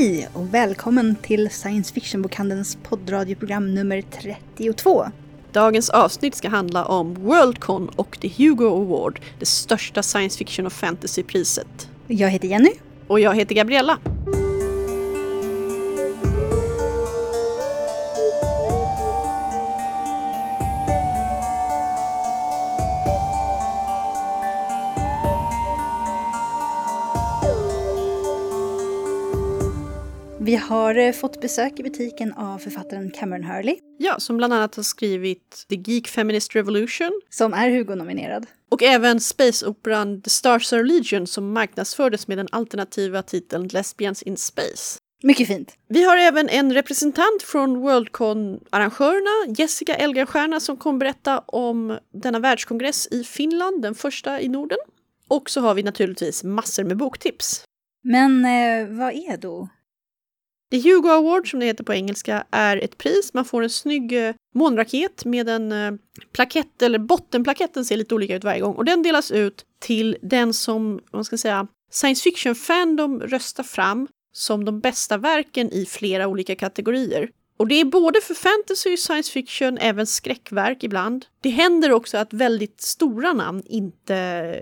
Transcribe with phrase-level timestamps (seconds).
[0.00, 5.06] Hej och välkommen till Science Fiction-bokhandelns poddradioprogram nummer 32.
[5.52, 10.72] Dagens avsnitt ska handla om Worldcon och The Hugo Award, det största science fiction och
[10.72, 11.88] fantasypriset.
[12.06, 12.72] Jag heter Jenny.
[13.06, 13.98] Och jag heter Gabriella.
[30.50, 33.76] Vi har eh, fått besök i butiken av författaren Cameron Hurley.
[33.98, 37.20] Ja, som bland annat har skrivit The Geek Feminist Revolution.
[37.28, 38.46] Som är Hugo-nominerad.
[38.70, 44.36] Och även spaceoperan The Stars Are Legion som marknadsfördes med den alternativa titeln Lesbians in
[44.36, 44.98] Space.
[45.22, 45.74] Mycket fint.
[45.88, 53.08] Vi har även en representant från Worldcon-arrangörerna, Jessica Elgarstierna, som kommer berätta om denna världskongress
[53.10, 54.78] i Finland, den första i Norden.
[55.28, 57.64] Och så har vi naturligtvis massor med boktips.
[58.02, 59.68] Men eh, vad är då
[60.70, 63.34] The Hugo Award, som det heter på engelska, är ett pris.
[63.34, 65.92] Man får en snygg eh, månraket med en eh,
[66.32, 68.74] plakett, eller bottenplaketten ser lite olika ut varje gång.
[68.74, 74.64] Och den delas ut till den som, man ska säga, science fiction-fandom röstar fram som
[74.64, 77.30] de bästa verken i flera olika kategorier.
[77.56, 81.26] Och det är både för fantasy, science fiction, även skräckverk ibland.
[81.40, 84.54] Det händer också att väldigt stora namn inte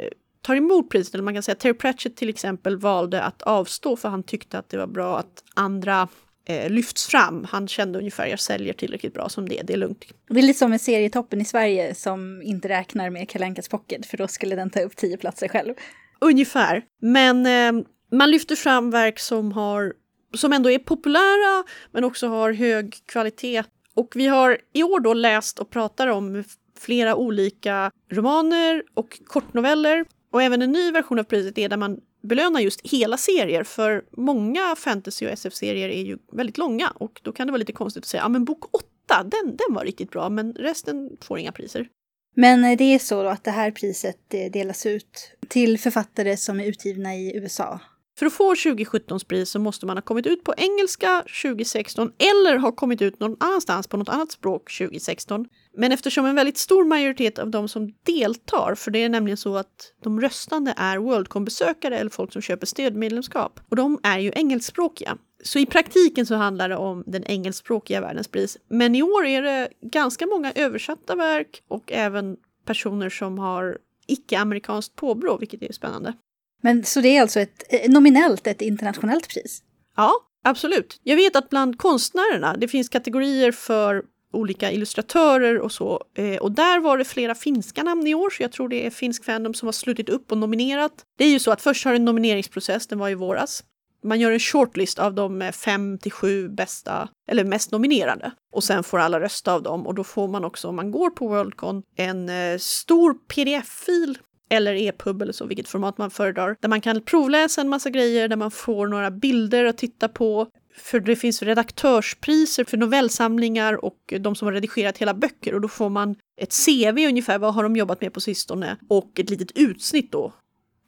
[0.49, 1.15] tar emot priset.
[1.15, 4.59] Eller man kan säga att Terry Pratchett till exempel valde att avstå för han tyckte
[4.59, 6.09] att det var bra att andra
[6.49, 7.47] eh, lyfts fram.
[7.51, 10.05] Han kände ungefär jag säljer tillräckligt bra som det, det är lugnt.
[10.29, 14.17] Det är lite som med serietoppen i Sverige som inte räknar med Kalankas Pocket för
[14.17, 15.75] då skulle den ta upp tio platser själv.
[16.21, 19.93] Ungefär, men eh, man lyfter fram verk som har
[20.35, 23.63] som ändå är populära men också har hög kvalitet.
[23.95, 26.45] Och vi har i år då läst och pratar om
[26.79, 32.01] flera olika romaner och kortnoveller och även en ny version av priset är där man
[32.23, 37.33] belönar just hela serier, för många fantasy och SF-serier är ju väldigt långa och då
[37.33, 40.11] kan det vara lite konstigt att säga, ja men bok 8, den, den var riktigt
[40.11, 41.89] bra, men resten får inga priser.
[42.37, 46.37] Men eh, det är så då att det här priset eh, delas ut till författare
[46.37, 47.81] som är utgivna i USA?
[48.19, 52.57] För att få 2017s pris så måste man ha kommit ut på engelska 2016 eller
[52.57, 55.47] ha kommit ut någon annanstans på något annat språk 2016.
[55.77, 59.57] Men eftersom en väldigt stor majoritet av de som deltar, för det är nämligen så
[59.57, 65.17] att de röstande är Worldcom-besökare eller folk som köper stödmedlemskap, och de är ju engelskspråkiga.
[65.45, 68.57] Så i praktiken så handlar det om den engelskspråkiga världens pris.
[68.69, 74.97] Men i år är det ganska många översatta verk och även personer som har icke-amerikanskt
[74.97, 76.15] påbrå, vilket är spännande.
[76.63, 79.63] Men så det är alltså ett, eh, nominellt ett internationellt pris?
[79.97, 80.13] Ja,
[80.45, 81.01] absolut.
[81.03, 84.03] Jag vet att bland konstnärerna, det finns kategorier för
[84.33, 86.05] olika illustratörer och så.
[86.15, 88.91] Eh, och där var det flera finska namn i år, så jag tror det är
[88.91, 90.93] finsk fandom som har slutit upp och nominerat.
[91.19, 93.65] Det är ju så att först har en nomineringsprocess, den var i våras.
[94.05, 98.33] Man gör en shortlist av de eh, fem till sju bästa, eller mest nominerade.
[98.53, 101.11] Och sen får alla rösta av dem och då får man också, om man går
[101.11, 106.69] på Worldcon, en eh, stor pdf-fil eller e-pub eller så, vilket format man föredrar, där
[106.69, 110.47] man kan provläsa en massa grejer, där man får några bilder att titta på.
[110.77, 115.69] För det finns redaktörspriser för novellsamlingar och de som har redigerat hela böcker och då
[115.69, 118.77] får man ett CV ungefär, vad har de jobbat med på sistone?
[118.89, 120.33] Och ett litet utsnitt då.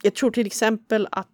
[0.03, 1.27] Jag tror till exempel att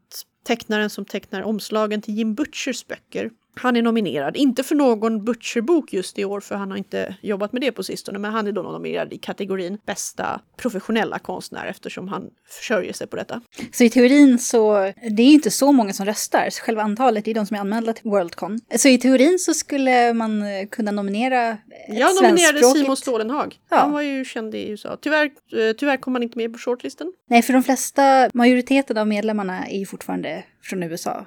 [0.46, 5.94] tecknaren som tecknar omslagen till Jim Butchers böcker han är nominerad, inte för någon Butcher-bok
[5.94, 8.52] just i år, för han har inte jobbat med det på sistone, men han är
[8.52, 13.42] då nominerad i kategorin bästa professionella konstnär eftersom han försörjer sig på detta.
[13.72, 17.34] Så i teorin så, det är inte så många som röstar, så själva antalet är
[17.34, 18.60] de som är anmälda till Worldcon.
[18.78, 23.56] Så i teorin så skulle man kunna nominera ett Jag nominerade Simon Stålenhag.
[23.70, 23.78] Ja.
[23.78, 24.98] Han var ju känd i USA.
[25.02, 27.14] Tyvärr, eh, tyvärr kom han inte med på shortlisten.
[27.30, 31.26] Nej, för de flesta, majoriteten av medlemmarna är ju fortfarande från USA.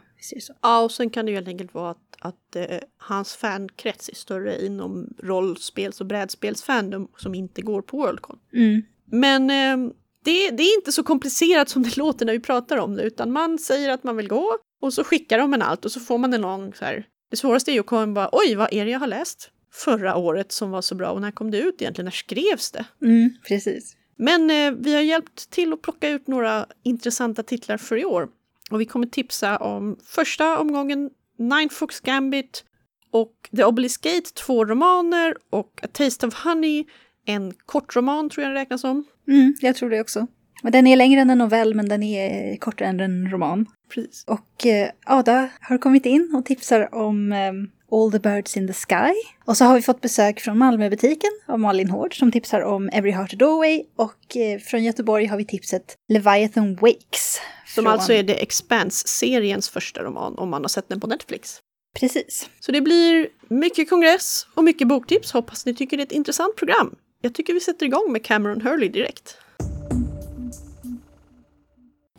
[0.61, 4.15] Ja, och sen kan det ju helt enkelt vara att, att eh, hans fankrets är
[4.15, 8.39] större inom rollspels och brädspelsfandom som inte går på Worldcon.
[8.53, 8.83] Mm.
[9.05, 9.93] Men eh,
[10.25, 13.33] det, det, är inte så komplicerat som det låter när vi pratar om det, utan
[13.33, 16.19] man säger att man vill gå och så skickar de en allt och så får
[16.19, 17.07] man en någon så här.
[17.31, 19.51] Det svåraste är ju att komma och bara oj, vad är det jag har läst
[19.73, 22.05] förra året som var så bra och när kom det ut egentligen?
[22.05, 22.85] När skrevs det?
[23.03, 23.97] Mm, precis.
[24.17, 28.29] Men eh, vi har hjälpt till att plocka ut några intressanta titlar för i år.
[28.71, 32.65] Och vi kommer tipsa om första omgången Nine Fox Gambit
[33.11, 36.85] och The Obelisk Gate, två romaner och A Taste of Honey,
[37.27, 39.05] en kortroman tror jag det räknas som.
[39.29, 40.27] Mm, jag tror det också.
[40.63, 43.67] Den är längre än en novell men den är kortare än en roman.
[43.95, 44.25] Precis.
[44.27, 47.53] Och eh, Ada har kommit in och tipsar om eh,
[47.93, 49.15] All the Birds in the Sky.
[49.45, 53.13] Och så har vi fått besök från Malmöbutiken av Malin Hård som tipsar om Every
[53.13, 53.85] Heart a Doorway.
[53.97, 57.41] Och eh, från Göteborg har vi tipset Leviathan Wakes.
[57.75, 57.93] Som från...
[57.93, 61.61] alltså är The Expanse-seriens första roman om man har sett den på Netflix.
[62.01, 62.51] Precis.
[62.61, 65.33] Så det blir mycket kongress och mycket boktips.
[65.33, 66.97] Hoppas ni tycker det är ett intressant program.
[67.21, 69.37] Jag tycker vi sätter igång med Cameron Hurley direkt.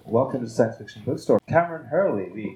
[0.06, 1.40] Welcome to Science Fiction Bookstore.
[1.48, 2.50] Cameron Hurley, the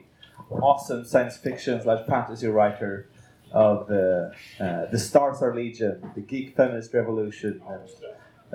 [0.56, 3.06] awesome science fiction slash fantasy writer
[3.54, 7.82] of uh, uh, The Stars Are Legion, The Geek Feminist Revolution, and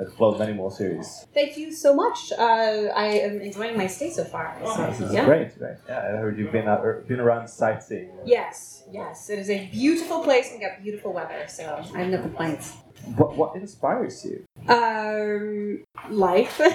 [0.00, 1.26] uh, well, many more series.
[1.34, 2.32] Thank you so much.
[2.32, 4.56] Uh, I am enjoying my stay so far.
[4.64, 5.24] So, This is yeah.
[5.24, 5.76] great, great.
[5.88, 8.10] Yeah, I heard you've been out, er, been around sightseeing.
[8.24, 9.30] Yes, yes.
[9.30, 12.76] It is a beautiful place and got beautiful weather, so I have no complaints.
[13.16, 14.44] What what inspires you?
[14.68, 16.60] Um, life.
[16.60, 16.66] uh,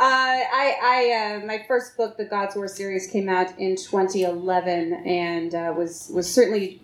[0.00, 5.54] I, I, uh, my first book, the God's War series, came out in 2011, and
[5.54, 6.80] uh, was was certainly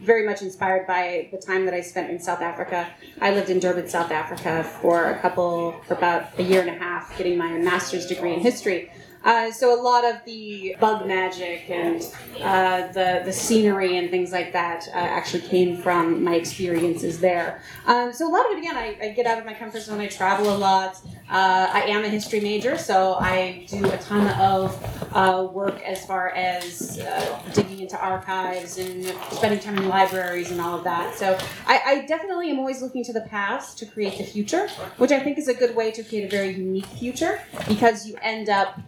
[0.00, 2.88] very much inspired by the time that I spent in South Africa.
[3.20, 6.78] I lived in Durban, South Africa, for a couple, for about a year and a
[6.78, 8.90] half, getting my master's degree in history.
[9.24, 12.02] Uh, so a lot of the bug magic and
[12.40, 17.60] uh, the the scenery and things like that uh, actually came from my experiences there.
[17.86, 20.00] Um, so a lot of it again, I, I get out of my comfort zone.
[20.00, 21.00] I travel a lot.
[21.30, 26.06] Uh, I am a history major, so I do a ton of uh, work as
[26.06, 31.16] far as uh, digging into archives and spending time in libraries and all of that.
[31.16, 31.36] So
[31.66, 35.20] I, I definitely am always looking to the past to create the future, which I
[35.20, 38.80] think is a good way to create a very unique future because you end up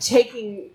[0.00, 0.70] taking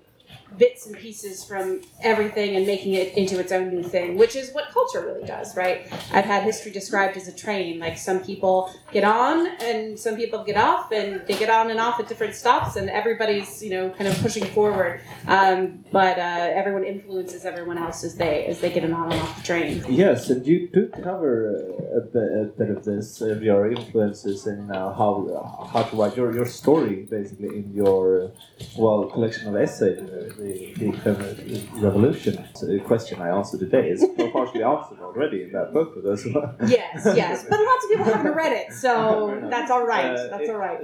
[0.57, 4.51] bits and pieces from everything and making it into its own new thing, which is
[4.51, 5.88] what culture really does, right?
[6.12, 7.80] I've had history described as a train.
[7.80, 11.80] Like some people get on and some people get off, and they get on and
[11.80, 15.01] off at different stops, and everybody's you know kind of pushing forward.
[15.28, 19.38] Um, but uh, everyone influences everyone else as they as they get on and off
[19.38, 19.84] the train.
[19.90, 24.48] Yes, and you do cover uh, a, bit, a bit of this, uh, your influences
[24.48, 28.31] and uh, how how to write your, your story, basically, in your
[28.78, 30.00] well collection of essays,
[30.40, 32.44] the, the Revolution.
[32.56, 36.26] So the question I answered today is well, partially answered already in that book, as
[36.26, 36.56] well.
[36.68, 40.06] Yes, yes, but lots of people haven't read it, so that's all right.
[40.16, 40.80] Uh, That's it- all right.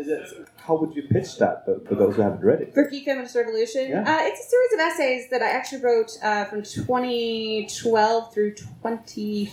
[0.57, 2.73] how would you pitch that book for those who haven't read it?
[2.73, 4.01] For Geek Feminist Revolution, Yeah.
[4.01, 9.49] uh, it's a series of essays that I actually wrote uh, from 2012 through 2015,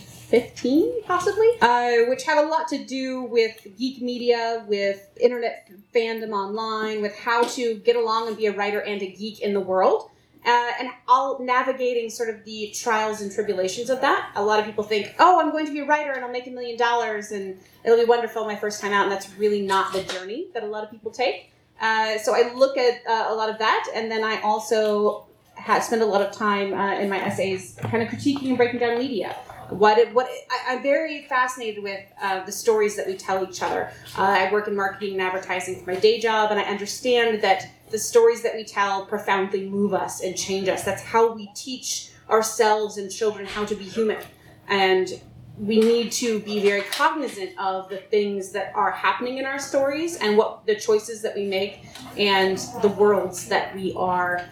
[1.05, 7.01] possibly, uh, which have a lot to do with geek media, with internet fandom online,
[7.01, 10.09] with how to get along and be a writer and a geek in the world.
[10.45, 14.29] Uh, and all navigating sort of the trials and tribulations of that.
[14.35, 16.47] A lot of people think, oh, I'm going to be a writer and I'll make
[16.47, 19.03] a million dollars and it'll be wonderful my first time out.
[19.03, 21.53] And that's really not the journey that a lot of people take.
[21.79, 25.25] Uh, so I look at uh, a lot of that, and then I also
[25.57, 28.79] ha spend a lot of time uh, in my essays kind of critiquing and breaking
[28.79, 29.35] down media.
[29.73, 33.61] What it, what I, I'm very fascinated with uh, the stories that we tell each
[33.61, 33.91] other.
[34.17, 37.67] Uh, I work in marketing and advertising for my day job, and I understand that
[37.89, 40.83] the stories that we tell profoundly move us and change us.
[40.83, 44.17] That's how we teach ourselves and children how to be human.
[44.67, 45.21] And
[45.57, 50.17] we need to be very cognizant of the things that are happening in our stories
[50.17, 51.85] and what the choices that we make
[52.17, 54.47] and the worlds that we are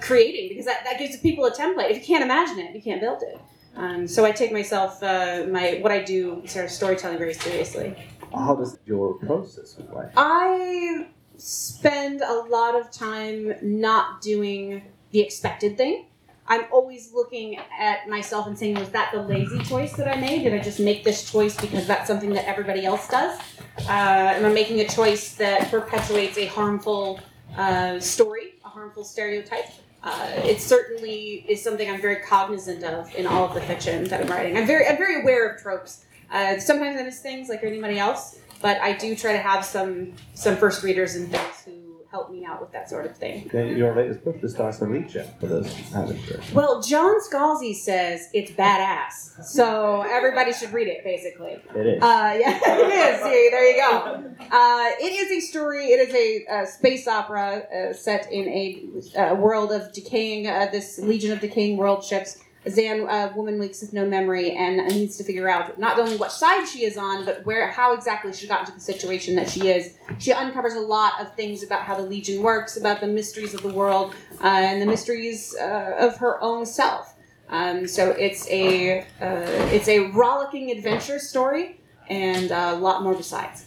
[0.00, 1.90] creating because that, that gives people a template.
[1.90, 3.40] If you can't imagine it, you can't build it.
[3.78, 7.94] Um, so I take myself, uh, my what I do, sort of storytelling, very seriously.
[8.34, 10.12] How does your process work?
[10.16, 11.06] I
[11.36, 14.82] spend a lot of time not doing
[15.12, 16.06] the expected thing.
[16.48, 20.42] I'm always looking at myself and saying, was that the lazy choice that I made?
[20.42, 23.38] Did I just make this choice because that's something that everybody else does?
[23.80, 27.20] Uh, am I making a choice that perpetuates a harmful
[27.56, 29.66] uh, story, a harmful stereotype?
[30.02, 34.20] Uh, it certainly is something I'm very cognizant of in all of the fiction that
[34.20, 34.56] I'm writing.
[34.56, 36.04] I'm very, I'm very aware of tropes.
[36.30, 40.12] Uh, sometimes I miss things like anybody else, but I do try to have some
[40.34, 41.72] some first readers and things who
[42.10, 43.50] help me out with that sort of thing.
[43.52, 46.54] Your latest book, The Stars Are Legion, for those read.
[46.54, 51.04] Well, John Scalzi says it's badass, so everybody should read it.
[51.04, 52.02] Basically, It is.
[52.02, 52.06] uh,
[52.40, 53.22] yeah, it is.
[53.22, 54.24] See, there you go.
[54.50, 55.88] Uh, it is a story.
[55.88, 60.46] It is a, uh space opera uh, set in a uh, world of decaying.
[60.46, 62.38] Uh, this legion of decaying world ships.
[62.68, 66.18] A Zan uh, woman wakes with no memory and needs to figure out not only
[66.18, 69.48] what side she is on, but where, how exactly she got into the situation that
[69.48, 69.94] she is.
[70.18, 73.62] She uncovers a lot of things about how the Legion works, about the mysteries of
[73.62, 77.14] the world, uh, and the mysteries uh, of her own self.
[77.48, 83.64] Um, so it's a uh, it's a rollicking adventure story, and a lot more besides.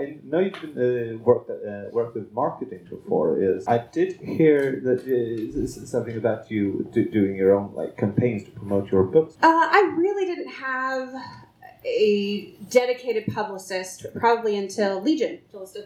[0.00, 3.42] I know you've been, uh, worked uh, worked with marketing before.
[3.42, 8.44] Is I did hear that uh, something about you do, doing your own like campaigns
[8.44, 9.36] to promote your books.
[9.42, 11.14] Uh, I really didn't have
[11.84, 15.40] a dedicated publicist probably until Legion,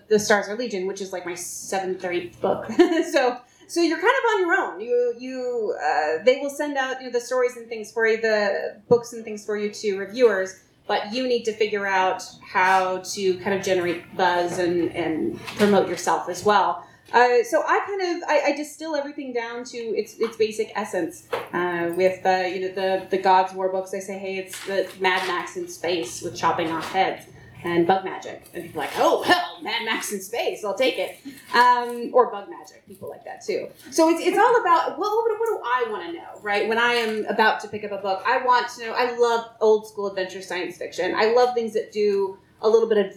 [0.08, 2.66] the Stars Are Legion, which is like my seventh or eighth book.
[3.12, 4.80] so so you're kind of on your own.
[4.80, 8.20] You you uh, they will send out you know, the stories and things for you,
[8.20, 12.99] the books and things for you to reviewers, but you need to figure out how
[12.99, 16.87] to kind of generate buzz and and promote yourself as well.
[17.12, 21.28] Uh, so I kind of I, I, distill everything down to its its basic essence.
[21.52, 24.90] Uh, with the you know the the Gods War books, I say, hey, it's the
[25.00, 27.26] Mad Max in space with chopping off heads
[27.66, 28.49] and bug magic.
[28.54, 31.18] And people like, oh, hell, Mad Max in space, I'll take it.
[31.52, 33.68] Um, or bug magic, people like that too.
[33.90, 36.68] So it's, it's all about what, what, what do I want to know, right?
[36.68, 39.50] When I am about to pick up a book, I want to know, I love
[39.61, 41.14] old school adventure science fiction.
[41.16, 43.16] I love things that do a little bit of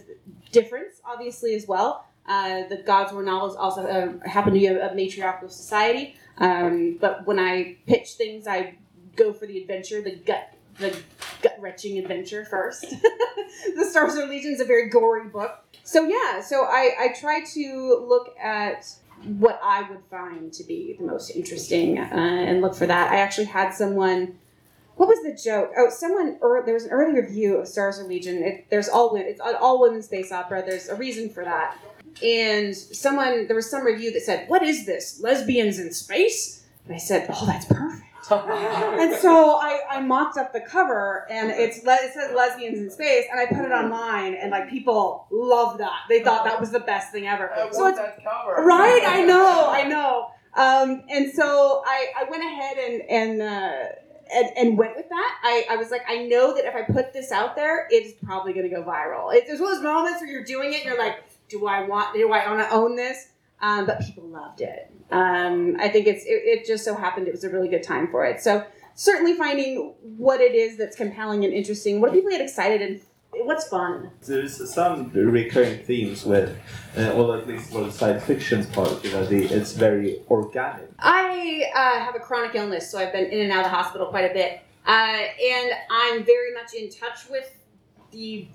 [0.50, 2.04] difference, obviously, as well.
[2.26, 6.16] Uh, the Gods War novels also uh, happen to be a, a matriarchal society.
[6.38, 8.78] Um, but when I pitch things, I
[9.14, 10.96] go for the adventure, the gut the
[11.42, 12.86] gut wrenching adventure first.
[13.76, 15.64] the Stars of Legion is a very gory book.
[15.84, 18.86] So yeah, so I, I try to look at
[19.24, 23.10] what I would find to be the most interesting uh, and look for that.
[23.12, 24.38] I actually had someone.
[24.96, 25.72] What was the joke?
[25.78, 26.38] Oh, someone.
[26.40, 28.42] There was an early review of Stars of Legion.
[28.42, 30.62] It, there's all it's an all women space opera.
[30.66, 31.76] There's a reason for that.
[32.22, 35.20] And someone there was some review that said, "What is this?
[35.20, 40.52] Lesbians in space?" And I said, "Oh, that's perfect." and so I, I mocked up
[40.52, 44.50] the cover and it's it says lesbians in space and I put it online and
[44.50, 46.02] like people love that.
[46.08, 47.50] They thought that was the best thing ever.
[47.52, 48.62] I so it's that cover.
[48.62, 49.02] right.
[49.06, 49.68] I know.
[49.70, 50.30] I know.
[50.54, 53.84] Um, and so I, I went ahead and and, uh,
[54.32, 55.38] and and went with that.
[55.42, 58.52] I, I was like, I know that if I put this out there, it's probably
[58.52, 59.32] going to go viral.
[59.32, 61.16] It's one of those moments where you're doing it and you're like,
[61.48, 62.14] do I want?
[62.14, 63.28] Do I want to own this?
[63.62, 64.90] Um, but people loved it.
[65.10, 68.08] Um, I think it's it, it, just so happened it was a really good time
[68.10, 68.40] for it.
[68.40, 68.64] So
[68.94, 72.00] certainly finding what it is that's compelling and interesting.
[72.00, 73.00] What do people get excited and
[73.32, 74.10] what's fun?
[74.26, 76.50] There's some recurring themes with,
[76.96, 80.90] uh, well, at least for the science fiction part, you know, the, it's very organic.
[80.98, 84.06] I uh, have a chronic illness, so I've been in and out of the hospital
[84.08, 87.56] quite a bit, uh, and I'm very much in touch with
[88.10, 88.48] the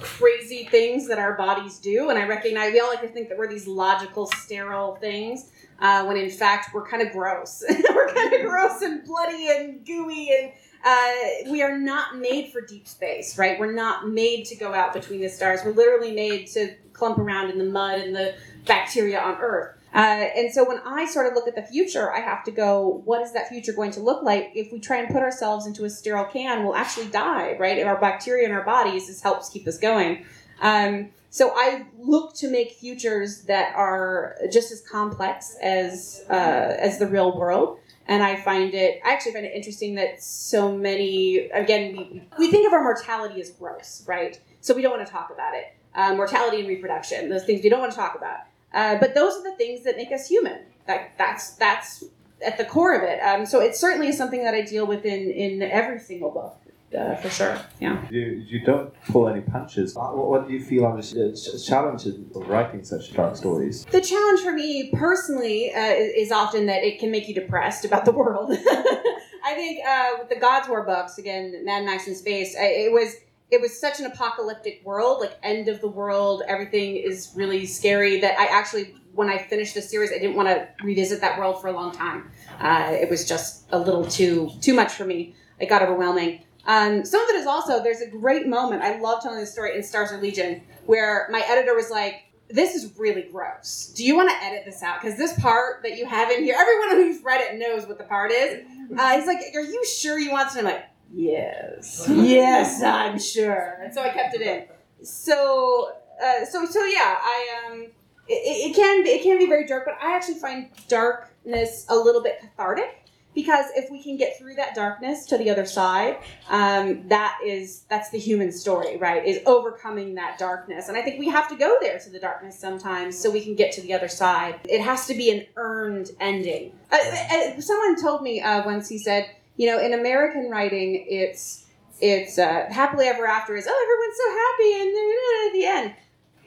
[0.00, 2.10] crazy things that our bodies do.
[2.10, 6.04] And I recognize we all like to think that we're these logical, sterile things, uh,
[6.04, 7.64] when in fact we're kind of gross.
[7.94, 10.52] we're kind of gross and bloody and gooey, and
[10.84, 13.58] uh, we are not made for deep space, right?
[13.58, 15.60] We're not made to go out between the stars.
[15.64, 18.34] We're literally made to clump around in the mud and the
[18.66, 19.77] bacteria on Earth.
[19.94, 23.02] Uh, and so when I sort of look at the future, I have to go,
[23.04, 24.52] what is that future going to look like?
[24.54, 27.78] If we try and put ourselves into a sterile can, we'll actually die, right?
[27.78, 30.26] If our bacteria in our bodies, this helps keep us going.
[30.60, 36.32] Um, so I look to make futures that are just as complex as uh,
[36.78, 37.78] as the real world.
[38.06, 42.50] And I find it, I actually find it interesting that so many, again, we, we
[42.50, 44.40] think of our mortality as gross, right?
[44.62, 45.66] So we don't want to talk about it.
[45.94, 48.38] Uh, mortality and reproduction, those things we don't want to talk about.
[48.72, 50.60] Uh, but those are the things that make us human.
[50.86, 52.04] That, that's that's
[52.44, 53.18] at the core of it.
[53.20, 56.56] Um, so it certainly is something that I deal with in, in every single book.
[56.96, 58.02] Uh, for sure, yeah.
[58.08, 59.94] You, you don't pull any punches.
[59.94, 63.84] What, what do you feel on the uh, challenges of writing such dark stories?
[63.84, 67.84] The challenge for me personally uh, is, is, often that it can make you depressed
[67.84, 68.52] about the world.
[69.44, 72.92] I think uh, with the Gods War books, again, Mad Max in Space, I, it
[72.92, 73.16] was
[73.50, 78.20] it was such an apocalyptic world, like end of the world, everything is really scary
[78.20, 81.60] that I actually, when I finished the series, I didn't want to revisit that world
[81.60, 82.30] for a long time.
[82.60, 85.34] Uh, it was just a little too too much for me.
[85.58, 86.42] It got overwhelming.
[86.66, 88.82] Um, some of it is also there's a great moment.
[88.82, 92.74] I love telling this story in Stars of Legion where my editor was like, "This
[92.74, 93.90] is really gross.
[93.96, 95.00] Do you want to edit this out?
[95.00, 98.04] Because this part that you have in here, everyone who's read it knows what the
[98.04, 98.62] part is."
[98.96, 102.06] Uh, he's like, "Are you sure you want to?" I'm like, Yes.
[102.10, 103.78] yes, I'm sure.
[103.82, 104.64] And so I kept it in.
[105.06, 107.86] So, uh, so, so yeah, I um,
[108.28, 111.96] it, it can be it can be very dark, but I actually find darkness a
[111.96, 116.18] little bit cathartic because if we can get through that darkness to the other side,
[116.50, 119.24] um, that is that's the human story, right?
[119.24, 122.58] Is overcoming that darkness, and I think we have to go there to the darkness
[122.58, 124.60] sometimes so we can get to the other side.
[124.64, 126.72] It has to be an earned ending.
[126.90, 131.66] Uh, uh someone told me uh, once he said you know, in American writing, it's
[132.00, 135.94] it's uh, happily ever after is oh everyone's so happy and at the end.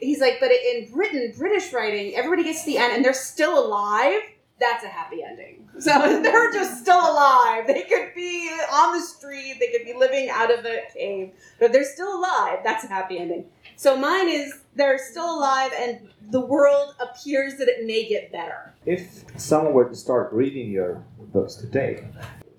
[0.00, 3.64] He's like, but in Britain, British writing, everybody gets to the end and they're still
[3.64, 4.20] alive.
[4.58, 5.58] That's a happy ending.
[5.78, 5.90] So
[6.22, 7.66] they're just still alive.
[7.66, 9.56] They could be on the street.
[9.58, 12.58] They could be living out of a cave, but they're still alive.
[12.62, 13.46] That's a happy ending.
[13.76, 18.74] So mine is they're still alive and the world appears that it may get better.
[18.84, 21.02] If someone were to start reading your
[21.32, 22.04] books today,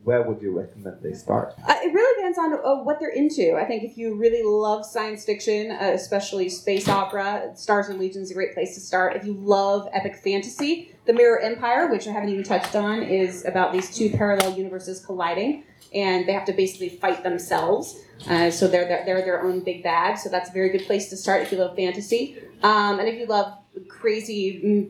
[0.03, 1.53] where would you recommend they start?
[1.67, 3.55] Uh, it really depends on uh, what they're into.
[3.55, 8.21] I think if you really love science fiction, uh, especially space opera, Stars and Legion
[8.21, 9.15] is a great place to start.
[9.15, 13.45] If you love epic fantasy, The Mirror Empire, which I haven't even touched on, is
[13.45, 18.01] about these two parallel universes colliding, and they have to basically fight themselves.
[18.27, 20.15] Uh, so they're, they're they're their own big bad.
[20.15, 22.37] So that's a very good place to start if you love fantasy.
[22.61, 23.53] Um, and if you love
[23.87, 24.89] crazy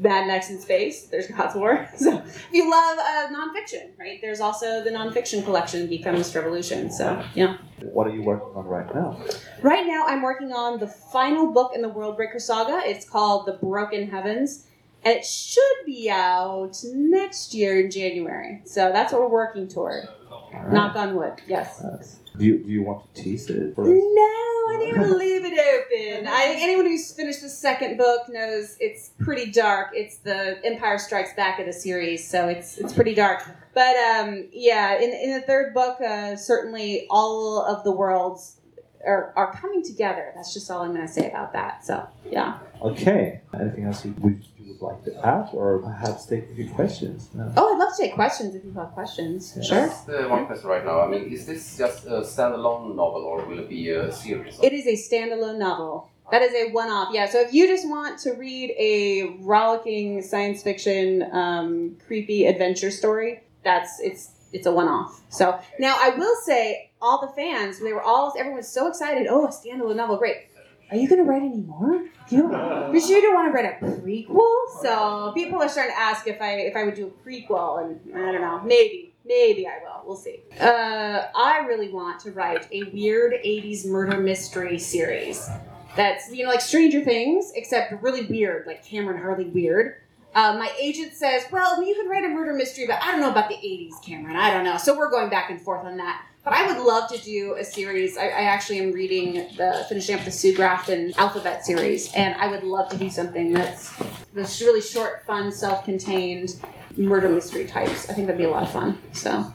[0.00, 1.86] Mad Max in space, there's God's War.
[1.96, 4.18] So if you love uh, nonfiction, right?
[4.22, 6.90] There's also the nonfiction collection, Geek Feminist Revolution.
[6.90, 7.58] So yeah.
[7.82, 9.20] What are you working on right now?
[9.62, 12.80] Right now, I'm working on the final book in the Worldbreaker saga.
[12.84, 14.66] It's called The Broken Heavens,
[15.04, 18.62] and it should be out next year in January.
[18.64, 20.08] So that's what we're working toward.
[20.52, 20.72] Right.
[20.72, 21.34] Knock on wood.
[21.46, 21.82] Yes.
[22.38, 23.88] Do you do you want to tease it for us?
[23.88, 26.26] No, I think we'll leave it open.
[26.26, 29.90] I think anyone who's finished the second book knows it's pretty dark.
[29.94, 33.42] It's the Empire Strikes Back of the series, so it's it's pretty dark.
[33.74, 38.56] But um, yeah, in in the third book, uh, certainly all of the worlds
[39.04, 40.32] are, are coming together.
[40.34, 41.84] That's just all I'm going to say about that.
[41.84, 42.58] So yeah.
[42.82, 43.40] Okay.
[43.54, 44.44] Anything else you would,
[44.80, 47.28] would like to add, or perhaps take a few questions?
[47.34, 47.52] No.
[47.56, 49.54] Oh, I'd love to take questions if you have questions.
[49.56, 49.62] Yeah.
[49.62, 49.86] Sure.
[49.88, 51.00] Just uh, one question right now.
[51.00, 54.58] I mean, is this just a standalone novel or will it be a series?
[54.62, 56.10] It is a standalone novel.
[56.30, 57.12] That is a one-off.
[57.12, 57.28] Yeah.
[57.28, 63.40] So if you just want to read a rollicking science fiction, um, creepy adventure story,
[63.64, 65.20] that's it's it's a one-off.
[65.28, 69.26] So now I will say, all the fans, they were all everyone was so excited.
[69.28, 70.36] Oh, a standalone novel, great.
[70.90, 72.04] Are you going to write any more?
[72.28, 72.50] You,
[73.00, 74.82] sure you don't want to write a prequel?
[74.82, 78.16] So people are starting to ask if I if I would do a prequel, and
[78.16, 79.06] I don't know, maybe.
[79.24, 80.02] Maybe I will.
[80.04, 80.40] We'll see.
[80.58, 85.48] Uh, I really want to write a weird 80s murder mystery series
[85.94, 89.96] that's, you know, like Stranger Things, except really weird, like Cameron Harley weird.
[90.34, 93.30] Uh, my agent says, well, you could write a murder mystery, but I don't know
[93.30, 94.36] about the 80s, Cameron.
[94.36, 94.78] I don't know.
[94.78, 96.24] So we're going back and forth on that.
[96.42, 98.16] But I would love to do a series.
[98.16, 102.48] I, I actually am reading the finishing up the Sue Grafton alphabet series, and I
[102.48, 103.92] would love to do something that's
[104.32, 106.56] this really short, fun, self-contained
[106.96, 108.08] murder mystery types.
[108.08, 108.98] I think that'd be a lot of fun.
[109.12, 109.54] So um,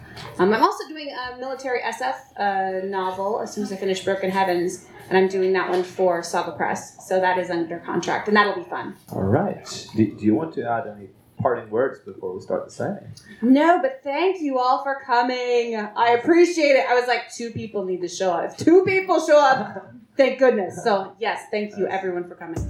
[0.54, 4.88] I'm also doing a military SF uh, novel as soon as I finish Broken Heavens,
[5.10, 7.08] and I'm doing that one for Saga Press.
[7.08, 8.96] So that is under contract, and that'll be fun.
[9.12, 9.88] All right.
[9.96, 13.12] Do, do you want to add any parting words before we start the signing?
[13.42, 15.76] No, but thank you all for coming.
[15.76, 16.86] I appreciate it.
[16.90, 18.46] I was like, two people need to show up.
[18.52, 20.84] If two people show up, thank goodness.
[20.84, 22.64] So yes, thank you everyone for coming.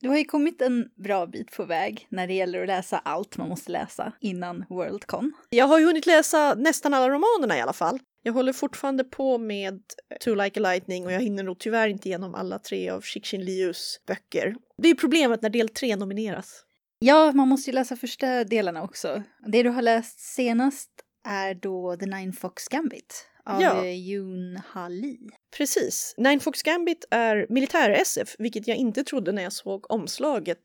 [0.00, 3.38] Du har ju kommit en bra bit på väg när det gäller att läsa allt
[3.38, 5.32] man måste läsa innan Worldcon.
[5.50, 7.98] Jag har ju hunnit läsa nästan alla romanerna i alla fall.
[8.26, 9.80] Jag håller fortfarande på med
[10.20, 13.44] To Like a Lightning och jag hinner nog tyvärr inte igenom alla tre av Cixin
[13.44, 14.54] Lius böcker.
[14.82, 16.64] Det är problemet när del tre nomineras.
[16.98, 19.22] Ja, man måste ju läsa första delarna också.
[19.46, 20.90] Det du har läst senast
[21.28, 23.84] är då The Nine Fox Gambit av Ja.
[23.84, 23.86] ja.
[23.86, 25.30] Yoon Lee.
[25.56, 26.14] Precis.
[26.16, 30.58] Nine Fox Gambit är militär-SF, vilket jag inte trodde när jag såg omslaget.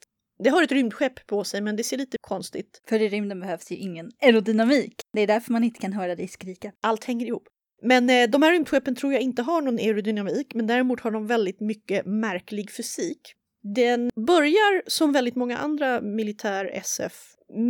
[0.44, 2.82] Det har ett rymdskepp på sig, men det ser lite konstigt.
[2.90, 4.94] För i rymden behövs ju ingen aerodynamik.
[5.14, 6.72] Det är därför man inte kan höra dig skrika.
[6.82, 7.48] Allt hänger ihop.
[7.84, 11.28] Men eh, de här rymdskeppen tror jag inte har någon aerodynamik, men däremot har de
[11.28, 13.36] väldigt mycket märklig fysik.
[13.76, 17.14] Den börjar som väldigt många andra militär SF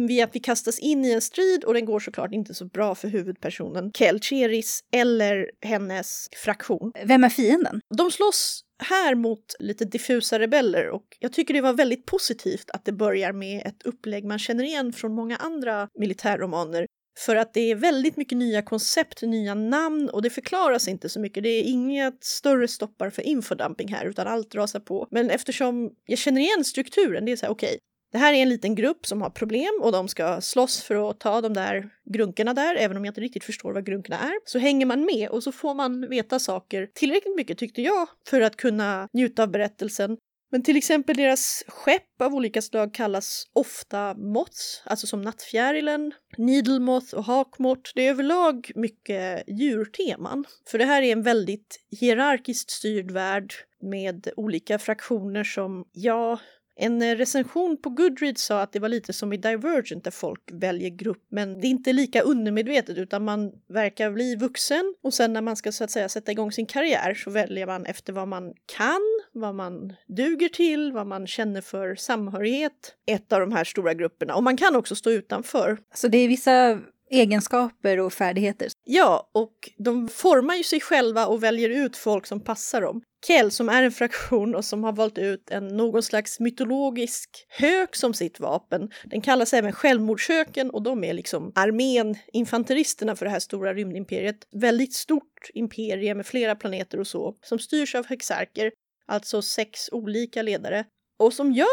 [0.07, 2.95] vid att vi kastas in i en strid och den går såklart inte så bra
[2.95, 6.91] för huvudpersonen Kel Cheris eller hennes fraktion.
[7.05, 7.81] Vem är fienden?
[7.97, 12.85] De slåss här mot lite diffusa rebeller och jag tycker det var väldigt positivt att
[12.85, 16.85] det börjar med ett upplägg man känner igen från många andra militärromaner.
[17.19, 21.19] För att det är väldigt mycket nya koncept, nya namn och det förklaras inte så
[21.19, 21.43] mycket.
[21.43, 25.07] Det är inget större stoppar för infodumping här utan allt rasar på.
[25.11, 27.77] Men eftersom jag känner igen strukturen, det är så här okej,
[28.11, 31.19] det här är en liten grupp som har problem och de ska slåss för att
[31.19, 34.33] ta de där grunkorna där, även om jag inte riktigt förstår vad grunkorna är.
[34.45, 38.41] Så hänger man med och så får man veta saker tillräckligt mycket tyckte jag för
[38.41, 40.17] att kunna njuta av berättelsen.
[40.51, 47.15] Men till exempel deras skepp av olika slag kallas ofta moths, alltså som nattfjärilen, needlemoth
[47.15, 47.91] och hakmort.
[47.95, 50.45] Det är överlag mycket djurteman.
[50.67, 56.39] För det här är en väldigt hierarkiskt styrd värld med olika fraktioner som, ja,
[56.75, 60.41] en eh, recension på Goodreads sa att det var lite som i Divergent där folk
[60.51, 65.33] väljer grupp, men det är inte lika undermedvetet utan man verkar bli vuxen och sen
[65.33, 68.27] när man ska så att säga sätta igång sin karriär så väljer man efter vad
[68.27, 69.01] man kan,
[69.33, 74.35] vad man duger till, vad man känner för samhörighet, ett av de här stora grupperna.
[74.35, 75.77] Och man kan också stå utanför.
[75.93, 76.79] Så det är vissa
[77.11, 78.67] egenskaper och färdigheter.
[78.83, 83.01] Ja, och de formar ju sig själva och väljer ut folk som passar dem.
[83.27, 87.95] Kell som är en fraktion och som har valt ut en någon slags mytologisk hök
[87.95, 88.89] som sitt vapen.
[89.03, 94.47] Den kallas även självmordshöken och de är liksom armén, infanteristerna för det här stora rymdimperiet.
[94.51, 98.71] Väldigt stort imperium med flera planeter och så, som styrs av hexarker,
[99.07, 100.85] alltså sex olika ledare.
[101.19, 101.67] Och som jag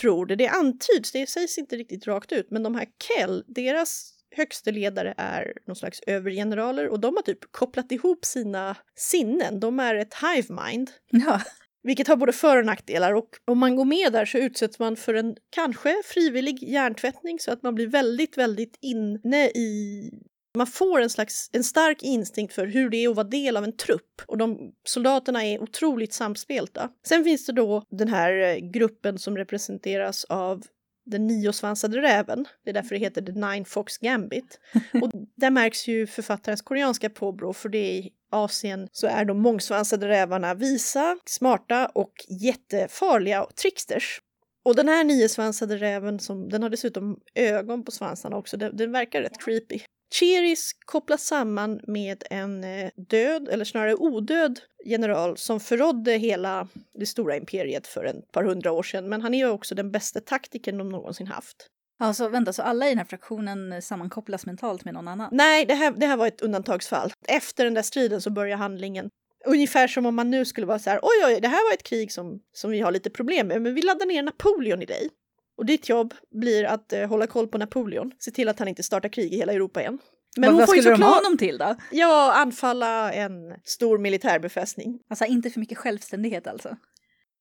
[0.00, 4.17] tror det, det antyds, det sägs inte riktigt rakt ut, men de här Kell, deras
[4.36, 9.60] högste ledare är någon slags övergeneraler och de har typ kopplat ihop sina sinnen.
[9.60, 10.90] De är ett hive mind.
[11.10, 11.40] Ja.
[11.82, 14.96] Vilket har både för och nackdelar och om man går med där så utsätts man
[14.96, 20.10] för en kanske frivillig hjärntvättning så att man blir väldigt, väldigt inne i
[20.56, 23.64] man får en slags en stark instinkt för hur det är att vara del av
[23.64, 26.90] en trupp och de soldaterna är otroligt samspelta.
[27.06, 30.62] Sen finns det då den här eh, gruppen som representeras av
[31.10, 32.46] den niosvansade räven.
[32.64, 34.60] Det är därför det heter The Nine Fox Gambit.
[35.02, 39.42] Och där märks ju författarens koreanska påbrå för det är i Asien så är de
[39.42, 44.20] mångsvansade rävarna visa, smarta och jättefarliga tricksters.
[44.64, 48.92] Och den här niosvansade räven, som, den har dessutom ögon på svansarna också, den, den
[48.92, 49.80] verkar rätt creepy.
[50.10, 56.68] Cheris kopplas samman med en eh, död, eller snarare odöd, general som förrådde hela
[56.98, 59.08] det stora imperiet för ett par hundra år sedan.
[59.08, 61.66] Men han är ju också den bästa taktikern de någonsin haft.
[62.00, 65.28] Alltså vänta, så alla i den här fraktionen sammankopplas mentalt med någon annan?
[65.32, 67.12] Nej, det här, det här var ett undantagsfall.
[67.28, 69.10] Efter den där striden så börjar handlingen
[69.46, 71.82] Ungefär som om man nu skulle vara så här, oj oj, det här var ett
[71.82, 75.10] krig som, som vi har lite problem med, men vi laddar ner Napoleon i dig.
[75.58, 78.82] Och ditt jobb blir att eh, hålla koll på Napoleon, se till att han inte
[78.82, 79.98] startar krig i hela Europa igen.
[80.36, 81.76] Men vad skulle de ha honom till då?
[81.90, 83.32] Ja, anfalla en
[83.64, 85.00] stor militärbefästning.
[85.10, 86.76] Alltså inte för mycket självständighet alltså?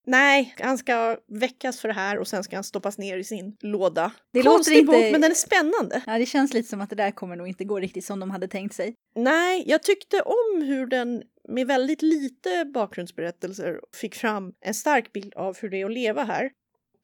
[0.05, 3.57] Nej, han ska väckas för det här och sen ska han stoppas ner i sin
[3.61, 4.11] låda.
[4.33, 5.05] Det Konstig låter inte...
[5.05, 6.03] bok, men den är spännande.
[6.05, 8.31] Ja, det känns lite som att det där kommer nog inte gå riktigt som de
[8.31, 8.95] hade tänkt sig.
[9.15, 15.33] Nej, jag tyckte om hur den med väldigt lite bakgrundsberättelser fick fram en stark bild
[15.35, 16.49] av hur det är att leva här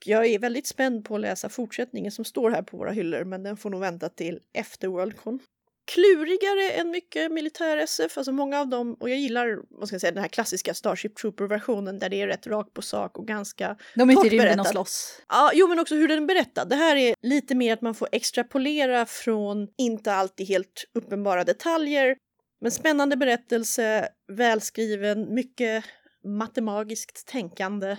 [0.07, 3.43] jag är väldigt spänd på att läsa fortsättningen som står här på våra hyllor, men
[3.43, 5.39] den får nog vänta till efter Worldcon.
[5.85, 10.11] Klurigare än mycket militär-SF, alltså många av dem, och jag gillar vad ska jag säga,
[10.11, 14.09] den här klassiska Starship Trooper-versionen där det är rätt rakt på sak och ganska De
[14.09, 15.21] är ute i rymden och slåss.
[15.29, 16.65] Ja, jo men också hur den är berättad.
[16.65, 22.15] Det här är lite mer att man får extrapolera från inte alltid helt uppenbara detaljer,
[22.61, 25.83] men spännande berättelse, välskriven, mycket
[26.23, 27.97] matematiskt tänkande.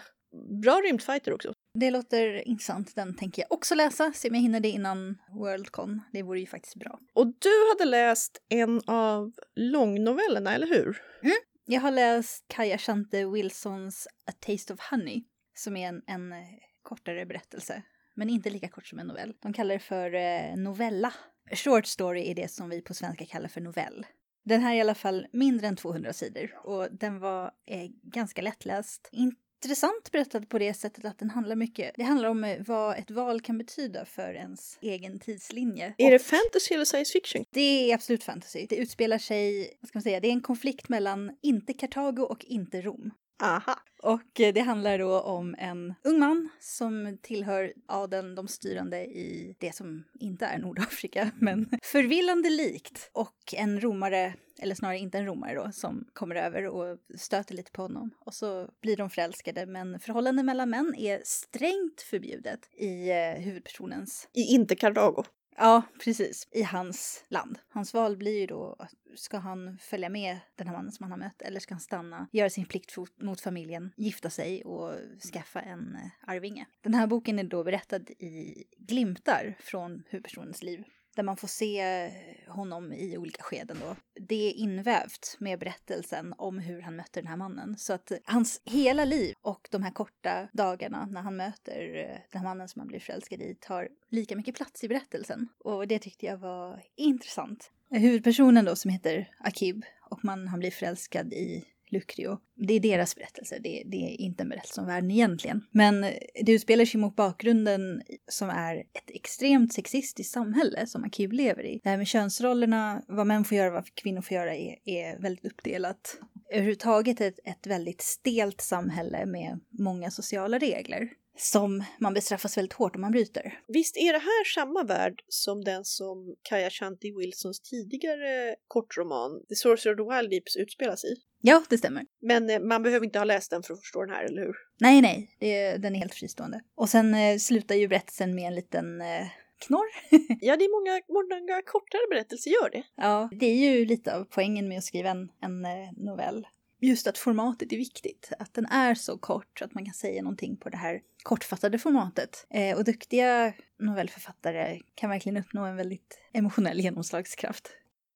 [0.62, 1.53] Bra rymdfighter också.
[1.74, 2.94] Det låter intressant.
[2.94, 4.12] Den tänker jag också läsa.
[4.12, 6.00] Se om jag hinner det innan Worldcon.
[6.12, 7.00] Det vore ju faktiskt bra.
[7.12, 11.02] Och du hade läst en av långnovellerna, eller hur?
[11.22, 11.36] Mm.
[11.66, 16.38] Jag har läst Kaja Shante Wilsons A Taste of Honey, som är en, en eh,
[16.82, 17.82] kortare berättelse.
[18.14, 19.34] Men inte lika kort som en novell.
[19.42, 21.12] De kallar det för eh, novella.
[21.52, 24.06] Short story är det som vi på svenska kallar för novell.
[24.44, 28.42] Den här är i alla fall mindre än 200 sidor och den var eh, ganska
[28.42, 29.08] lättläst.
[29.12, 32.98] Inte intressant berättad på det sättet att den handlar mycket, det handlar om eh, vad
[32.98, 35.94] ett val kan betyda för ens egen tidslinje.
[35.98, 37.44] Är det fantasy eller science fiction?
[37.50, 38.66] Det är absolut fantasy.
[38.68, 42.44] Det utspelar sig, vad ska man säga, det är en konflikt mellan inte Kartago och
[42.44, 43.10] inte Rom.
[43.42, 43.80] Aha.
[44.02, 49.56] Och eh, det handlar då om en ung man som tillhör adeln, de styrande i
[49.58, 53.10] det som inte är Nordafrika, men förvillande likt.
[53.12, 57.72] Och en romare, eller snarare inte en romare då, som kommer över och stöter lite
[57.72, 58.10] på honom.
[58.18, 64.28] Och så blir de förälskade, men förhållanden mellan män är strängt förbjudet i eh, huvudpersonens...
[64.32, 65.24] I inte Kartago.
[65.56, 66.48] Ja, precis.
[66.50, 67.58] I hans land.
[67.68, 68.76] Hans val blir ju då,
[69.16, 72.28] ska han följa med den här mannen som han har mött eller ska han stanna,
[72.32, 74.92] göra sin plikt mot familjen, gifta sig och
[75.32, 76.66] skaffa en eh, arvinge.
[76.82, 80.84] Den här boken är då berättad i glimtar från huvudpersonens liv
[81.14, 82.10] där man får se
[82.48, 83.96] honom i olika skeden då.
[84.20, 87.76] Det är invävt med berättelsen om hur han mötte den här mannen.
[87.78, 92.40] Så att hans hela liv och de här korta dagarna när han möter eh, den
[92.40, 95.48] här mannen som han blir förälskad i tar lika mycket plats i berättelsen.
[95.58, 97.70] Och det tyckte jag var intressant.
[97.90, 102.38] Huvudpersonen då som heter Akib och man han blir förälskad i Lucrio.
[102.56, 105.64] Det är deras berättelse, det, det, är inte en berättelse om världen egentligen.
[105.70, 106.00] Men
[106.44, 111.80] det utspelar sig mot bakgrunden som är ett extremt sexistiskt samhälle som Akib lever i.
[111.82, 115.52] Det här med könsrollerna, vad män får göra, vad kvinnor får göra är, är väldigt
[115.52, 116.18] uppdelat.
[116.52, 122.94] Överhuvudtaget ett, ett väldigt stelt samhälle med många sociala regler som man bestraffas väldigt hårt
[122.94, 123.58] om man bryter.
[123.68, 129.54] Visst är det här samma värld som den som Kaya Shanti Wilsons tidigare kortroman The
[129.54, 131.14] Sorcerer of the Wild Deeps utspelas i?
[131.40, 132.06] Ja, det stämmer.
[132.22, 134.54] Men eh, man behöver inte ha läst den för att förstå den här, eller hur?
[134.80, 136.60] Nej, nej, det, den är helt fristående.
[136.74, 139.26] Och sen eh, slutar ju berättelsen med en liten eh,
[139.66, 139.86] knorr.
[140.40, 142.82] Ja, det är många, många kortare berättelser gör det.
[142.96, 146.46] ja, det är ju lite av poängen med att skriva en, en eh, novell.
[146.84, 150.22] Just att formatet är viktigt, att den är så kort så att man kan säga
[150.22, 152.46] någonting på det här kortfattade formatet.
[152.50, 157.70] Eh, och duktiga novellförfattare kan verkligen uppnå en väldigt emotionell genomslagskraft.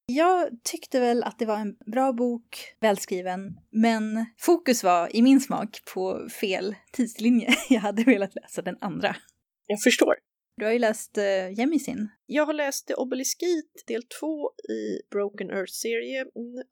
[0.06, 5.40] Jag tyckte väl att det var en bra bok, välskriven, men fokus var i min
[5.40, 7.54] smak på fel tidslinje.
[7.68, 9.16] Jag hade velat läsa den andra.
[9.66, 10.14] Jag förstår.
[10.56, 12.08] Du har ju läst uh, Jemisin.
[12.30, 14.26] Jag har läst The Obeliskit del 2
[14.68, 16.26] i Broken Earth-serien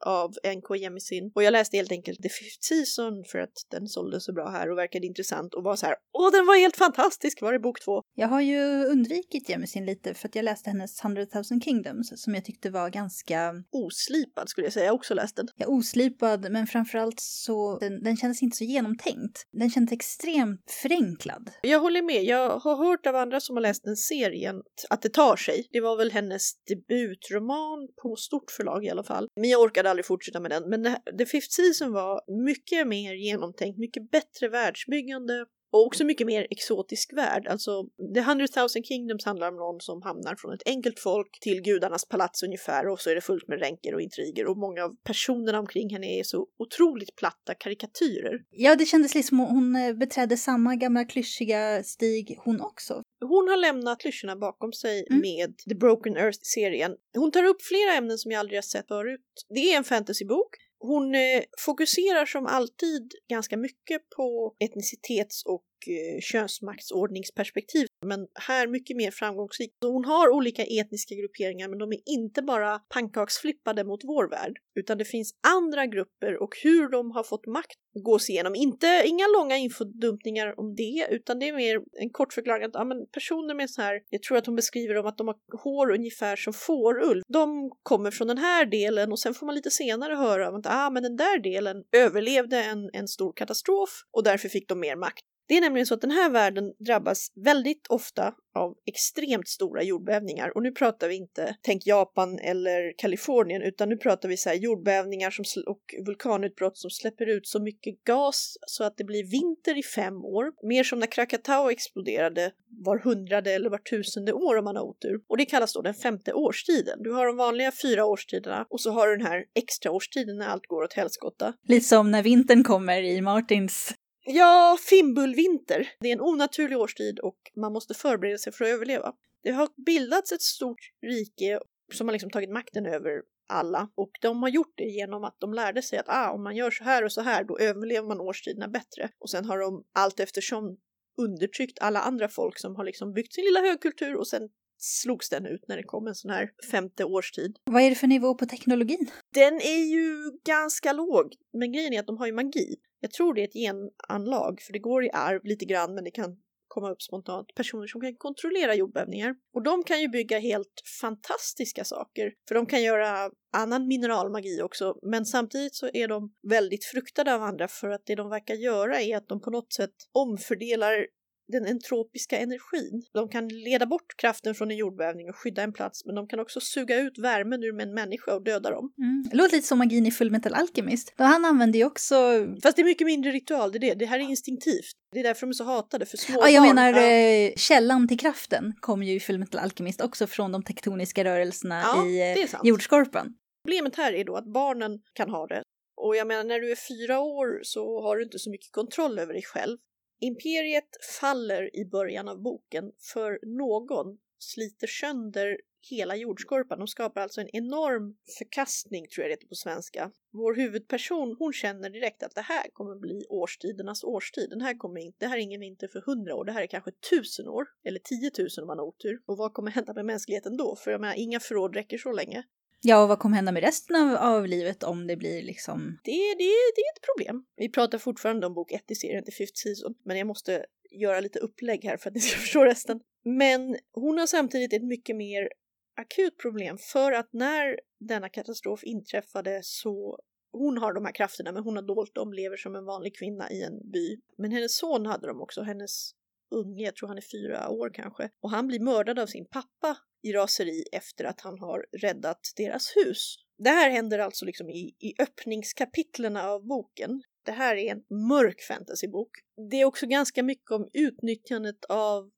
[0.07, 1.33] av NK Jemisin.
[1.35, 4.71] Och jag läste helt enkelt The Fifth Season för att den sålde så bra här
[4.71, 7.43] och verkade intressant och var så här Åh, den var helt fantastisk!
[7.43, 8.03] Var det bok två?
[8.15, 12.35] Jag har ju undvikit Jemisin lite för att jag läste hennes 100 000 Kingdoms som
[12.35, 13.55] jag tyckte var ganska...
[13.73, 15.49] Oslipad skulle jag säga, jag har också läst den.
[15.57, 17.79] Ja, oslipad, men framförallt så...
[17.79, 19.47] Den, den kändes inte så genomtänkt.
[19.53, 21.51] Den kändes extremt förenklad.
[21.63, 25.09] Jag håller med, jag har hört av andra som har läst den serien att det
[25.09, 25.69] tar sig.
[25.73, 29.29] Det var väl hennes debutroman på stort förlag i alla fall.
[29.41, 30.71] Men jag orkade aldrig fortsätta med den.
[30.71, 36.47] Men The Fifth Season var mycket mer genomtänkt, mycket bättre världsbyggande och också mycket mer
[36.51, 37.47] exotisk värld.
[37.47, 37.71] Alltså,
[38.15, 42.09] The Hundred Thousand Kingdoms handlar om någon som hamnar från ett enkelt folk till gudarnas
[42.09, 45.59] palats ungefär och så är det fullt med ränker och intriger och många av personerna
[45.59, 48.41] omkring henne är så otroligt platta karikatyrer.
[48.51, 53.03] Ja, det kändes liksom hon eh, beträdde samma gamla klyschiga stig hon också.
[53.21, 55.21] Hon har lämnat klyschorna bakom sig Mm.
[55.21, 56.97] med The Broken Earth-serien.
[57.17, 59.21] Hon tar upp flera ämnen som jag aldrig har sett förut.
[59.49, 60.57] Det är en fantasybok.
[60.79, 68.97] Hon eh, fokuserar som alltid ganska mycket på etnicitets och eh, könsmaktsordningsperspektiv, men här mycket
[68.97, 69.71] mer framgångsrik.
[69.83, 74.59] Så hon har olika etniska grupperingar, men de är inte bara pannkaksflippade mot vår värld,
[74.75, 78.55] utan det finns andra grupper och hur de har fått makt gås igenom.
[78.55, 82.85] Inte, inga långa infodumpningar om det, utan det är mer en kort förklaring att ja,
[82.85, 85.93] men personer med så här, jag tror att hon beskriver dem att de har hår
[85.95, 87.23] ungefär som fårull.
[87.29, 90.91] De kommer från den här delen och sen får man lite senare höra att ah,
[90.91, 95.25] men den där delen överlevde en, en stor katastrof och därför fick de mer makt.
[95.49, 100.57] Det är nämligen så att den här världen drabbas väldigt ofta av extremt stora jordbävningar.
[100.57, 104.57] Och nu pratar vi inte tänk Japan eller Kalifornien, utan nu pratar vi så här
[104.57, 109.79] jordbävningar som, och vulkanutbrott som släpper ut så mycket gas så att det blir vinter
[109.79, 110.53] i fem år.
[110.63, 112.53] Mer som när Krakatau exploderade
[112.85, 115.21] var hundrade eller var tusende år om man har otur.
[115.29, 117.03] Och det kallas då den femte årstiden.
[117.03, 120.47] Du har de vanliga fyra årstiderna och så har du den här extra årstiden när
[120.47, 121.53] allt går åt helskotta.
[121.69, 123.95] Lite som när vintern kommer i Martins.
[124.27, 125.89] Ja, fimbulvinter.
[126.01, 129.13] Det är en onaturlig årstid och man måste förbereda sig för att överleva.
[129.43, 131.61] Det har bildats ett stort rike
[131.93, 135.55] som har liksom tagit makten över alla och de har gjort det genom att de
[135.55, 138.21] lärde sig att ah, om man gör så här och så här då överlever man
[138.21, 139.11] årstiderna bättre.
[139.19, 140.77] Och sen har de allt eftersom
[141.19, 145.47] undertryckt alla andra folk som har liksom byggt sin lilla högkultur och sen slogs den
[145.47, 147.57] ut när det kom en sån här femte årstid.
[147.65, 149.11] Vad är det för nivå på teknologin?
[149.35, 152.77] Den är ju ganska låg, men grejen är att de har ju magi.
[153.01, 156.11] Jag tror det är ett genanlag, för det går i arv lite grann, men det
[156.11, 156.37] kan
[156.69, 157.55] komma upp spontant.
[157.55, 159.35] Personer som kan kontrollera jordbävningar.
[159.55, 164.99] Och de kan ju bygga helt fantastiska saker, för de kan göra annan mineralmagi också,
[165.03, 169.01] men samtidigt så är de väldigt fruktade av andra för att det de verkar göra
[169.01, 171.07] är att de på något sätt omfördelar
[171.49, 173.03] den entropiska energin.
[173.15, 176.41] De kan leda bort kraften från en jordbävning och skydda en plats, men de kan
[176.41, 178.93] också suga ut värmen ur en människa och döda dem.
[178.99, 179.25] Mm.
[179.31, 181.15] Det låter lite som magin i Fullmetal Alchemist.
[181.17, 182.47] Då han använder ju också...
[182.63, 183.95] Fast det är mycket mindre ritual, det är det.
[183.95, 184.93] Det här är instinktivt.
[185.13, 187.07] Det är därför de är så hatade, för små Ja, jag barn- menar Ja.
[187.07, 192.07] eh, källan till kraften kommer ju i Fullmetal Alchemist också från de tektoniska rörelserna Ja,
[192.07, 193.35] i eh, jordskorpan.
[193.65, 195.63] Problemet här är då att barnen kan ha det.
[195.97, 199.19] Och jag menar, när du är fyra år så har du inte så mycket kontroll
[199.19, 199.79] över dig själv.
[200.21, 205.59] Imperiet faller i början av boken för någon sliter sönder
[205.91, 206.79] hela jordskorpan.
[206.79, 210.11] De skapar alltså en enorm förkastning, tror jag det heter på svenska.
[210.33, 214.51] Vår huvudperson, hon känner direkt att det här kommer bli årstidernas årstid.
[214.51, 216.67] Den här kommer inte, det här är ingen vinter för hundra år, det här är
[216.67, 217.67] kanske tusen år.
[217.85, 219.23] Eller tiotusen om man har otur.
[219.27, 220.77] Och vad kommer hända med mänskligheten då?
[220.77, 222.45] För jag menar, inga förråd räcker så länge.
[222.81, 225.99] Ja, och vad kommer hända med resten av, av livet om det blir liksom...
[226.05, 227.45] Det, det, det är ett problem.
[227.57, 231.21] Vi pratar fortfarande om bok 1 i serien till Fifth Season, men jag måste göra
[231.21, 233.01] lite upplägg här för att ni ska förstå resten.
[233.25, 235.49] Men hon har samtidigt ett mycket mer
[235.97, 240.19] akut problem för att när denna katastrof inträffade så
[240.53, 243.51] hon har de här krafterna men hon har dolt dem, lever som en vanlig kvinna
[243.51, 244.21] i en by.
[244.39, 246.11] Men hennes son hade de också, hennes
[246.51, 248.31] unge, jag tror han är fyra år kanske.
[248.41, 249.97] Och han blir mördad av sin pappa
[250.29, 253.37] i raseri efter att han har räddat deras hus.
[253.59, 257.23] Det här händer alltså liksom i, i öppningskapitlerna av boken.
[257.43, 259.31] Det här är en mörk fantasybok.
[259.71, 262.31] Det är också ganska mycket om utnyttjandet av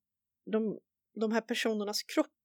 [0.53, 0.79] de
[1.21, 2.38] de här personernas kroppar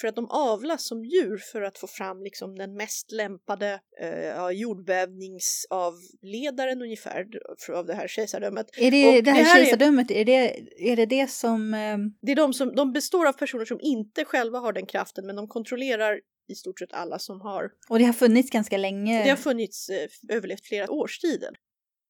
[0.00, 4.50] för att de avlas som djur för att få fram liksom den mest lämpade eh,
[4.50, 7.26] jordbävningsavledaren ungefär
[7.72, 8.66] av det här kejsardömet.
[8.78, 11.74] Är det Och det här, här är- kejsardömet, är det, är det det som...
[11.74, 15.26] ehm, Det är de som de består av personer som inte själva har den kraften
[15.26, 19.24] men de kontrollerar i stort sett alla som har och det har funnits ganska länge?
[19.24, 21.50] Det har funnits, eh, överlevt flera årstider.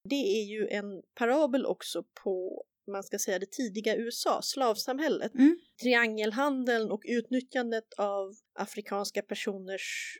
[0.08, 0.84] Det är ju en
[1.18, 5.34] parabel också på, man ska säga det tidiga USA, slavsamhället.
[5.34, 5.58] Mm.
[5.82, 10.18] Triangelhandeln och utnyttjandet av afrikanska personers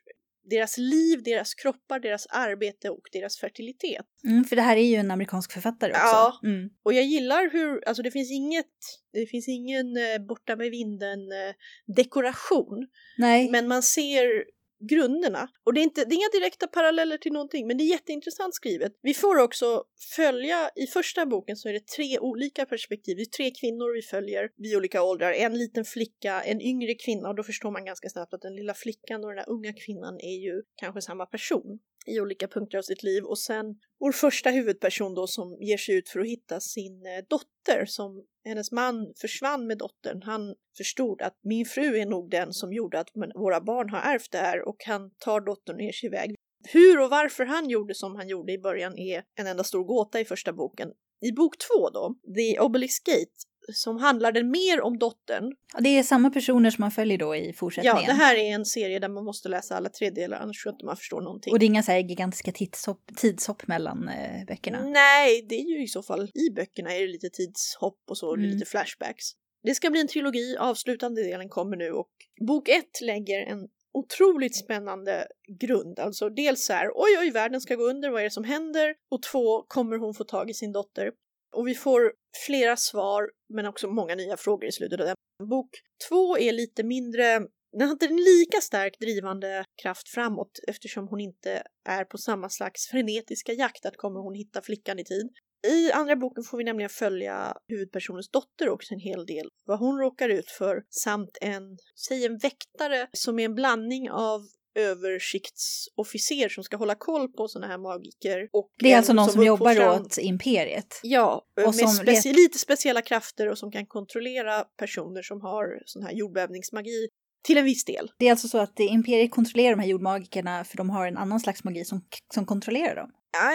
[0.51, 4.07] deras liv, deras kroppar, deras arbete och deras fertilitet.
[4.25, 6.03] Mm, för det här är ju en amerikansk författare också.
[6.03, 6.41] Ja.
[6.43, 6.71] Mm.
[6.83, 8.75] Och jag gillar hur, alltså det finns inget,
[9.13, 11.55] det finns ingen eh, borta med vinden eh,
[11.97, 12.87] dekoration.
[13.19, 14.45] Nej, Men man ser
[14.81, 15.49] grunderna.
[15.65, 18.55] Och det är, inte, det är inga direkta paralleller till någonting, men det är jätteintressant
[18.55, 18.93] skrivet.
[19.03, 19.85] Vi får också
[20.17, 23.17] följa, i första boken så är det tre olika perspektiv.
[23.17, 25.33] Det är tre kvinnor vi följer vid olika åldrar.
[25.33, 28.75] En liten flicka, en yngre kvinna och då förstår man ganska snabbt att den lilla
[28.75, 32.83] flickan och den där unga kvinnan är ju kanske samma person i olika punkter av
[32.83, 33.25] sitt liv.
[33.25, 33.67] Och sen
[34.01, 38.25] vår första huvudperson då som ger sig ut för att hitta sin eh, dotter som
[38.47, 40.23] hennes man försvann med dottern.
[40.23, 44.33] Han förstod att min fru är nog den som gjorde att våra barn har ärvt
[44.33, 46.35] det här och han tar dottern och ger sig iväg.
[46.73, 50.21] Hur och varför han gjorde som han gjorde i början är en enda stor gåta
[50.21, 50.89] i första boken.
[51.21, 53.37] I bok två då, The Obelisk Gate,
[53.73, 55.53] som handlar den mer om dottern.
[55.75, 57.97] Ja, det är samma personer som man följer då i fortsättningen.
[58.03, 60.71] Ja, det här är en serie där man måste läsa alla tre delar annars tror
[60.73, 61.53] jag inte man förstår någonting.
[61.53, 64.83] Och det är inga så här gigantiska tidshopp, tidshopp mellan eh, böckerna.
[64.85, 68.35] Nej, det är ju i så fall i böckerna är det lite tidshopp och så,
[68.35, 68.51] Mm.
[68.51, 69.25] lite flashbacks.
[69.63, 72.09] Det ska bli en trilogi, avslutande delen kommer nu och
[72.47, 75.27] bok ett lägger en otroligt spännande
[75.61, 75.99] grund.
[75.99, 78.95] Alltså dels så här, oj oj, världen ska gå under, vad är det som händer?
[79.11, 81.11] Och två, kommer hon få tag i sin dotter?
[81.57, 82.13] Och vi får
[82.47, 85.17] flera svar, men också många nya frågor i slutet av den.
[85.49, 85.71] Bok
[86.09, 87.47] två är lite mindre
[87.79, 92.49] den har inte en lika stark drivande kraft framåt eftersom hon inte är på samma
[92.49, 95.31] slags frenetiska jakt att kommer hon hitta flickan i tid.
[95.69, 99.49] I andra boken får vi nämligen följa huvudpersonens dotter också en hel del.
[99.65, 101.79] Vad hon råkar ut för samt en,
[102.09, 104.41] säg en väktare som är en blandning av
[104.77, 108.49] översiktsofficer som ska hålla koll på sådana här magiker.
[108.53, 111.01] Och Det är alltså någon som jobbar uppfostrar- åt imperiet.
[111.03, 115.41] Ja, Och med som speci- let- lite speciella krafter och som kan kontrollera personer som
[115.41, 117.09] har sån här jordbävningsmagi
[117.45, 118.11] till en viss del.
[118.19, 121.17] Det är alltså så att eh, imperiet kontrollerar de här jordmagikerna för de har en
[121.17, 122.01] annan slags magi som,
[122.35, 123.11] som kontrollerar dem.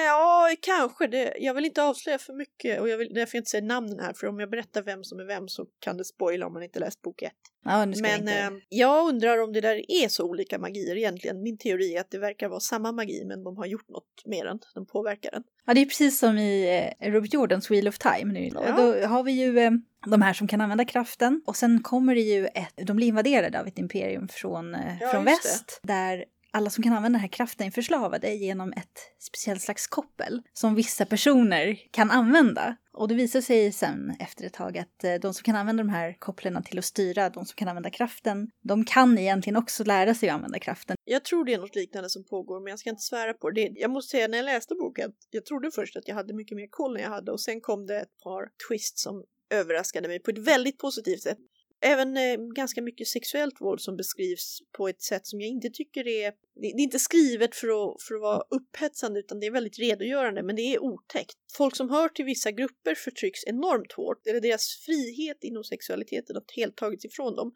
[0.06, 1.08] Ja, kanske.
[1.08, 4.00] Det, jag vill inte avslöja för mycket och jag vill därför jag inte säga namnen
[4.00, 6.64] här för om jag berättar vem som är vem så kan det spoila om man
[6.64, 7.32] inte läst bok ett.
[7.64, 8.34] Ja, jag Men inte...
[8.34, 11.42] eh, jag undrar om det där är så olika magier egentligen.
[11.42, 14.46] Min teori är att det verkar vara samma magi men de har gjort något med
[14.46, 14.60] den.
[14.76, 15.44] De påverkar den.
[15.66, 18.34] Ja, det är precis som i eh, Robert Jordans Wheel of Time.
[18.34, 18.50] Nu.
[18.54, 18.76] Ja.
[18.78, 19.72] Då har vi ju eh,
[20.08, 23.60] de här som kan använda kraften och sen kommer det ju ett, de blir invaderade
[23.60, 27.28] av ett imperium från, eh, Ja, från väst där alla som kan använda den här
[27.28, 32.78] kraften är förslavade genom ett speciellt slags koppel som vissa personer kan använda.
[32.94, 35.90] Och det visar sig sen efter ett tag att eh, de som kan använda de
[35.90, 40.14] här kopplen till att styra, de som kan använda kraften, de kan egentligen också lära
[40.14, 40.96] sig att använda kraften.
[41.06, 43.72] Jag tror det är något liknande som pågår men jag ska inte svära på det.
[43.76, 46.68] Jag måste säga när jag läste boken, jag trodde först att jag hade mycket mer
[46.70, 50.32] koll än jag hade och sen kom det ett par twists som överraskade mig på
[50.32, 51.38] ett väldigt positivt sätt.
[51.82, 56.08] Även eh, ganska mycket sexuellt våld som beskrivs på ett sätt som jag inte tycker
[56.08, 56.32] är...
[56.32, 59.80] Det det är inte skrivet för att, för att vara upphetsande utan det är väldigt
[59.80, 61.36] redogörande men det är otäckt.
[61.58, 66.44] Folk som hör till vissa grupper förtrycks enormt hårt, eller deras frihet inom sexualiteten har
[66.56, 67.54] helt tagits ifrån dem.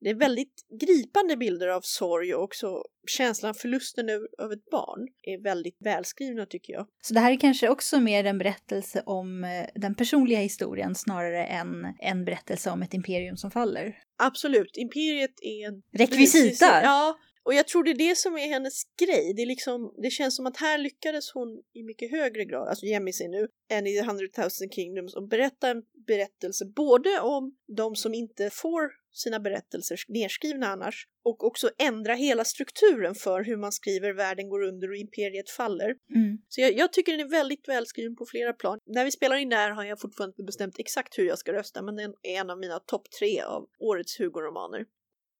[0.00, 5.08] Det är väldigt gripande bilder av sorg och också känslan av förlusten av ett barn
[5.22, 6.86] är väldigt välskrivna tycker jag.
[7.02, 11.44] Så det här är kanske också mer en berättelse om eh, den personliga historien snarare
[11.44, 13.98] än en berättelse om ett imperium som faller.
[14.18, 15.82] Absolut, Imperiet är en...
[15.92, 16.82] Rekvisita!
[16.82, 19.32] Ja, och jag tror det är det som är hennes grej.
[19.36, 22.86] Det, är liksom, det känns som att här lyckades hon i mycket högre grad, alltså
[22.86, 27.96] Jemisi nu, än i The Hundred Thousand Kingdoms och berätta en berättelse både om de
[27.96, 33.72] som inte får sina berättelser nedskrivna annars och också ändra hela strukturen för hur man
[33.72, 35.94] skriver världen går under och imperiet faller.
[36.14, 36.38] Mm.
[36.48, 38.78] Så jag, jag tycker den är väldigt välskriven på flera plan.
[38.86, 41.52] När vi spelar in det här har jag fortfarande inte bestämt exakt hur jag ska
[41.52, 44.84] rösta men den är en av mina topp tre av årets Hugo-romaner.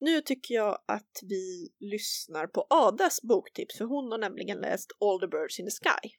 [0.01, 5.21] Nu tycker jag att vi lyssnar på Adas boktips för hon har nämligen läst All
[5.21, 6.11] the Birds in the Sky.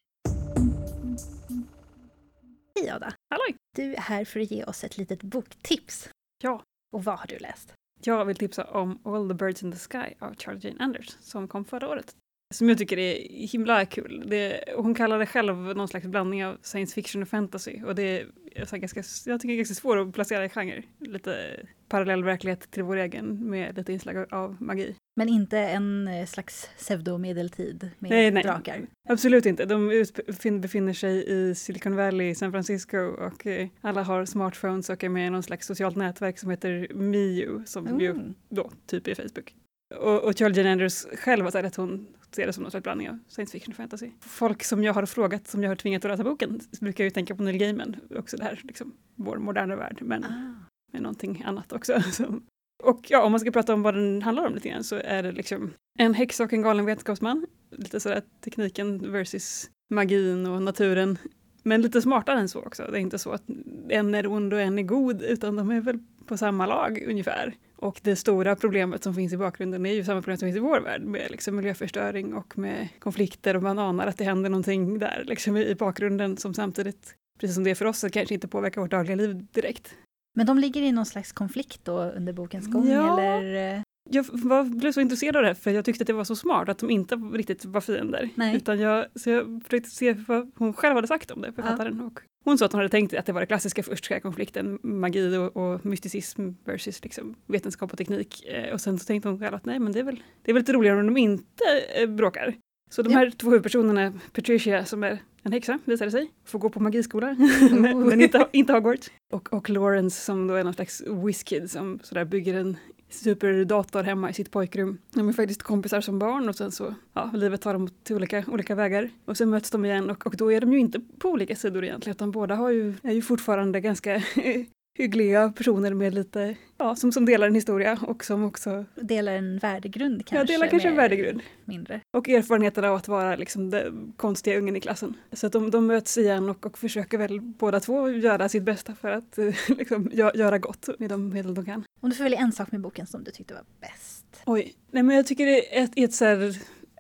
[2.76, 3.14] Hej Ada!
[3.30, 3.56] Halloj!
[3.76, 6.10] Du är här för att ge oss ett litet boktips.
[6.44, 6.64] Ja.
[6.92, 7.74] Och vad har du läst?
[8.04, 11.48] Jag vill tipsa om All the Birds in the Sky av Charlie Jane Anders som
[11.48, 12.16] kom förra året
[12.54, 14.24] som jag tycker är himla kul.
[14.28, 18.24] Det, hon kallar det själv någon slags blandning av science fiction och fantasy och det
[18.56, 20.84] är så ganska, jag tycker det är ganska svårt att placera i genre.
[21.00, 24.96] Lite parallell verklighet till vår egen med lite inslag av magi.
[25.16, 28.44] Men inte en eh, slags pseudomedeltid med Nej, nej.
[28.44, 28.82] drakar.
[29.10, 29.66] Absolut inte.
[29.66, 35.04] De utbefin- befinner sig i Silicon Valley, San Francisco och eh, alla har smartphones och
[35.04, 38.34] är med i någon slags socialt nätverk som heter Miu som ju Mm.
[38.50, 39.56] då typ är Facebook.
[39.96, 42.84] Och, och Charlie Jane Andrews själv har sagt att hon ser det som någon slags
[42.84, 44.12] blandning av science fiction och fantasy.
[44.20, 47.36] Folk som jag har frågat, som jag har tvingat att läsa boken, brukar ju tänka
[47.36, 50.54] på Neil Gaiman, också det här, liksom, vår moderna värld, men Ah.
[50.94, 52.02] med någonting annat också.
[52.12, 52.40] Så.
[52.84, 55.24] Och ja, om man ska prata om vad den handlar om lite grann så är
[55.24, 57.46] det liksom en häxa och en galen vetenskapsman.
[57.72, 61.18] Lite sådär tekniken versus magin och naturen.
[61.64, 62.84] Men lite smartare än så också.
[62.92, 63.44] Det är inte så att
[63.90, 67.56] en är ond och en är god, utan de är väl på samma lag ungefär.
[67.80, 70.60] Och det stora problemet som finns i bakgrunden är ju samma problem som finns i
[70.60, 75.00] vår värld med liksom miljöförstöring och med konflikter och man anar att det händer någonting
[75.00, 78.82] där liksom i bakgrunden som samtidigt, precis som det är för oss, kanske inte påverkar
[78.82, 79.96] vårt dagliga liv direkt.
[80.36, 83.20] Men de ligger i någon slags konflikt då under bokens gång Ja.
[83.20, 83.84] eller?
[84.10, 86.70] Jag var, blev så intresserad av det för jag tyckte att det var så smart
[86.70, 88.30] att de inte riktigt var fiender.
[88.36, 88.56] Nej.
[88.56, 92.02] Utan jag, så jag försökte se vad hon själv hade sagt om det, författaren.
[92.02, 94.22] Och hon sa att hon hade tänkt att det var det klassiska först, så här
[94.22, 98.46] konflikten magi och, och mysticism versus liksom vetenskap och teknik.
[98.46, 100.54] Eh, och sen så tänkte hon själv att nej men det är väl, det är
[100.54, 101.64] väl lite roligare om de inte
[101.96, 102.56] eh, bråkar.
[102.90, 103.18] Så de Ja.
[103.18, 107.28] här två huvudpersonerna, Patricia som är en häxa visade det sig, får gå på magiskola,
[107.40, 107.80] Oh.
[107.80, 109.12] men, men inte, inte Hogwarts.
[109.34, 112.78] Och, och Lawrence som då är någon slags whiskid som sådär bygger en
[113.10, 114.98] superdator hemma i sitt pojkrum.
[115.14, 118.44] De är faktiskt kompisar som barn och sen så, ja, livet tar dem till olika,
[118.48, 119.10] olika vägar.
[119.26, 121.84] Och sen möts de igen och, och då är de ju inte på olika sidor
[121.84, 124.24] egentligen utan båda har ju, är ju fortfarande ganska
[124.98, 129.58] hyggliga personer med lite, ja, som, som delar en historia och som också Delar en
[129.58, 130.54] värdegrund kanske?
[130.54, 131.42] ja, delar kanske en värdegrund.
[131.66, 132.02] Mindre.
[132.18, 135.14] Och erfarenheten av att vara liksom den konstiga ungen i klassen.
[135.32, 138.96] Så att de, de möts igen och, och försöker väl båda två göra sitt bästa
[138.96, 139.46] för att eh,
[139.78, 141.84] liksom, gö- göra gott med de medel de kan.
[142.02, 144.26] Om du får välja en sak med boken som du tyckte var bäst.
[144.46, 146.58] Oj, nej men jag tycker det är ett, ett så här,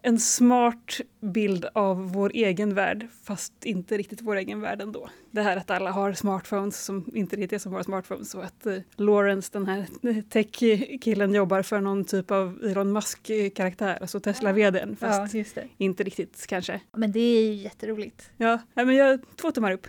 [0.08, 5.10] en smart bild av vår egen värld, fast inte riktigt vår egen värld ändå.
[5.32, 8.66] Det här att alla har smartphones som inte riktigt är som våra smartphones och att
[8.66, 9.88] eh, Lawrence, den här
[10.30, 15.68] tech-killen, jobbar för någon typ av Elon Musk-karaktär, alltså Tesla-vdn, fast just det.
[15.78, 16.82] inte riktigt kanske.
[16.93, 18.30] Men det är ju jätteroligt.
[18.38, 19.88] Ja, men jag två tummar upp.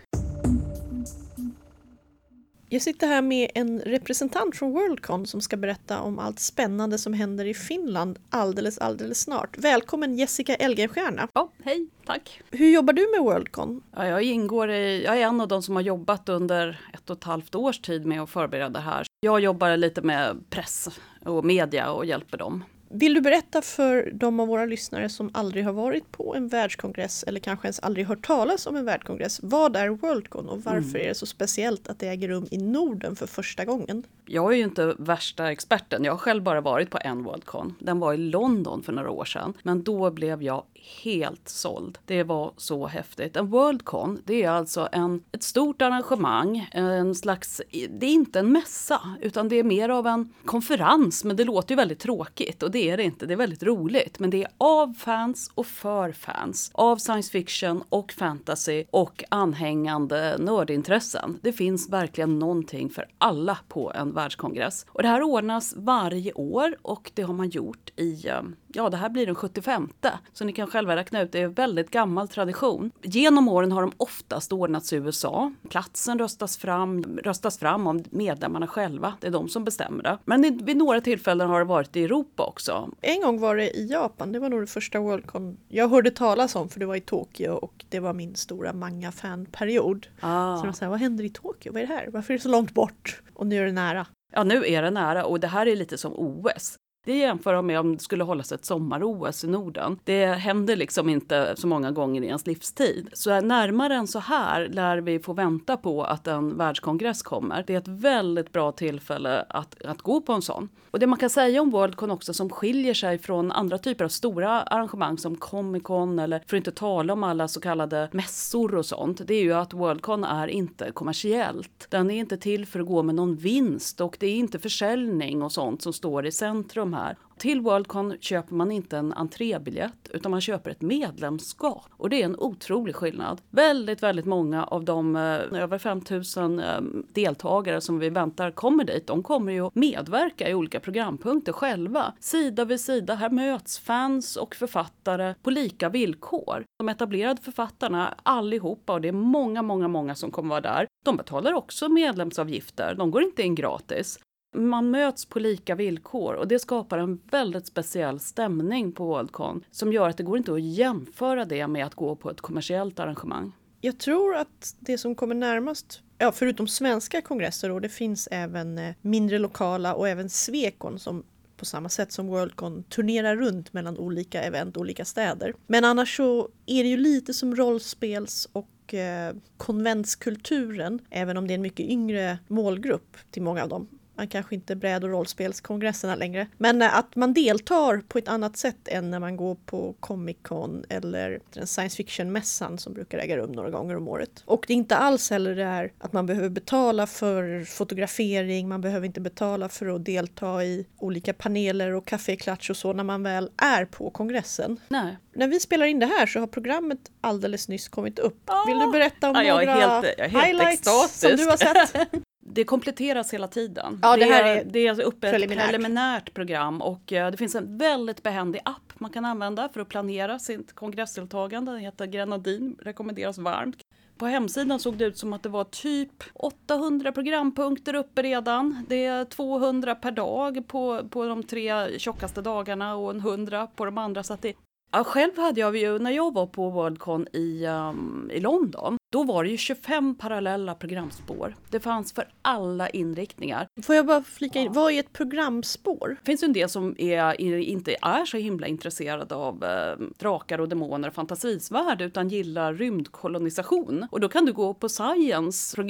[2.71, 7.13] Jag sitter här med en representant från Worldcon som ska berätta om allt spännande som
[7.13, 9.59] händer i Finland alldeles, alldeles snart.
[9.59, 11.29] Välkommen Jessica Elgenstierna.
[11.35, 12.41] Ja, hej, tack.
[12.51, 13.83] Hur jobbar du med Worldcon?
[13.97, 17.17] Ja, jag, ingår i, jag är en av de som har jobbat under ett och
[17.17, 19.07] ett halvt års tid med att förbereda det här.
[19.21, 20.89] Jag jobbar lite med press
[21.25, 22.65] och media och hjälper dem.
[22.91, 27.23] Vill du berätta för de av våra lyssnare som aldrig har varit på en världskongress
[27.23, 29.41] eller kanske ens aldrig hört talas om en världskongress.
[29.43, 31.03] Vad är Worldcon och varför Mm.
[31.03, 34.05] är det så speciellt att det äger rum i Norden för första gången?
[34.31, 36.05] Jag är ju inte värsta experten.
[36.05, 37.75] Jag har själv bara varit på en Worldcon.
[37.79, 39.55] Den var i London för några år sedan.
[39.63, 40.65] Men då blev jag
[41.03, 41.99] helt såld.
[42.07, 43.37] Det var så häftigt.
[43.37, 46.69] En Worldcon, det är alltså en, ett stort arrangemang.
[46.73, 51.25] En slags, det är inte en mässa, utan det är mer av en konferens.
[51.25, 53.27] Men det låter ju väldigt tråkigt och det är det inte.
[53.27, 54.19] Det är väldigt roligt.
[54.19, 56.71] Men det är av fans och för fans.
[56.75, 61.39] Av science fiction och fantasy och anhängande nördintressen.
[61.43, 64.87] Det finns verkligen någonting för alla på en världskongress.
[64.89, 68.43] Och det här ordnas varje år och det har man gjort i, eh,
[68.75, 69.89] ja det här blir den 75.
[70.33, 72.91] Så ni kan själva räkna ut, det är en väldigt gammal tradition.
[73.03, 75.53] Genom åren har de oftast ordnats i USA.
[75.69, 79.13] Platsen röstas fram, röstas fram av medlemmarna själva.
[79.21, 80.19] Det är de som bestämmer det.
[80.25, 82.91] Men vid några tillfällen har det varit i Europa också.
[83.01, 86.55] En gång var det i Japan, det var nog det första Worldcon jag hörde talas
[86.57, 90.07] om för det var i Tokyo och det var min stora manga-fan-period.
[90.21, 90.63] Så Ah.
[90.65, 91.73] de sa, vad händer i Tokyo?
[91.73, 92.09] Vad är det här?
[92.13, 93.23] Varför är det så långt bort?
[93.35, 94.07] Och nu är det nära.
[94.33, 96.77] Ja, nu är det nära och det här är lite som OS.
[97.05, 99.99] Det jämför jag med om det skulle hållas ett sommar-OS i Norden.
[100.05, 103.09] Det händer liksom inte så många gånger i ens livstid.
[103.13, 107.65] Så närmare än så här lär vi få vänta på att en världskongress kommer.
[107.67, 110.69] Det är ett väldigt bra tillfälle att, att gå på en sån.
[110.91, 114.09] Och det man kan säga om Worldcon också som skiljer sig från andra typer av
[114.09, 118.75] stora arrangemang som Comic Con eller för att inte tala om alla så kallade mässor
[118.75, 119.21] och sånt.
[119.27, 121.87] Det är ju att Worldcon är inte kommersiellt.
[121.89, 125.43] Den är inte till för att gå med någon vinst och det är inte försäljning
[125.43, 127.17] och sånt som står i centrum här.
[127.39, 131.85] Till Worldcon köper man inte en entrébiljett utan man köper ett medlemskap.
[131.91, 133.41] Och det är en otrolig skillnad.
[133.51, 136.81] Väldigt, väldigt många av de eh, över 5000 eh,
[137.13, 142.13] deltagare som vi väntar kommer dit, de kommer ju att medverka i olika programpunkter själva.
[142.21, 146.65] Sida vid sida, här möts fans och författare på lika villkor.
[146.79, 151.17] De etablerade författarna allihopa, och det är många, många, många som kommer vara där, de
[151.17, 152.95] betalar också medlemsavgifter.
[152.95, 154.19] De går inte in gratis.
[154.55, 159.93] Man möts på lika villkor och det skapar en väldigt speciell stämning på Worldcon som
[159.93, 163.53] gör att det går inte att jämföra det med att gå på ett kommersiellt arrangemang.
[163.81, 168.79] Jag tror att det som kommer närmast, ja, förutom svenska kongresser, och det finns även
[168.79, 171.25] eh, mindre lokala och även Swecon som
[171.57, 175.55] på samma sätt som Worldcon turnerar runt mellan olika event, olika städer.
[175.67, 181.53] Men annars så är det ju lite som rollspels och eh, konventskulturen, även om det
[181.53, 183.89] är en mycket yngre målgrupp till många av dem
[184.19, 186.47] man kanske inte bräd och rollspelskongresserna längre.
[186.59, 190.37] Men eh, att man deltar på ett annat sätt än när man går på Comic
[190.43, 194.43] Con eller den science fiction-mässan som brukar äga rum några gånger om året.
[194.45, 198.81] Och det är inte alls heller det här att man behöver betala för fotografering, man
[198.81, 203.23] behöver inte betala för att delta i olika paneler och kaffeklatsch och så när man
[203.23, 204.81] väl är på kongressen.
[204.89, 205.17] Nej.
[205.35, 208.51] När vi spelar in det här så har programmet alldeles nyss kommit upp.
[208.67, 211.21] Vill du berätta om Ja, jag är några helt- helt highlights extatisk.
[211.21, 212.11] som du har sett?
[212.53, 213.99] Det kompletteras hela tiden.
[214.03, 215.69] Ja, det här är det är uppe ett preliminärt.
[215.69, 216.35] preliminärt.
[216.35, 220.39] program och eh, det finns en väldigt behändig app man kan använda för att planera
[220.39, 221.73] sitt kongressdeltagande.
[221.73, 223.77] Den heter Grenadin, rekommenderas varmt.
[224.19, 228.85] På hemsidan såg det ut som att det var typ 800 programpunkter uppe redan.
[228.89, 233.85] Det är 200 per dag på, på de tre tjockaste dagarna och en 100 på
[233.85, 234.23] de andra.
[234.23, 234.55] Så att det,
[234.93, 239.25] ja, själv hade jag ju, när jag var på Worldcon i, um, i London, då
[239.25, 241.57] var det ju 25 parallella programspår.
[241.71, 243.67] Det fanns för alla inriktningar.
[243.83, 246.17] Får jag bara flika in, vad är ett programspår?
[246.21, 250.61] Det finns ju en del som är, inte är så himla intresserade av eh, drakar
[250.61, 254.07] och demoner och fantasisvärld utan gillar rymdkolonisation.
[254.11, 255.83] Och då kan du gå på science,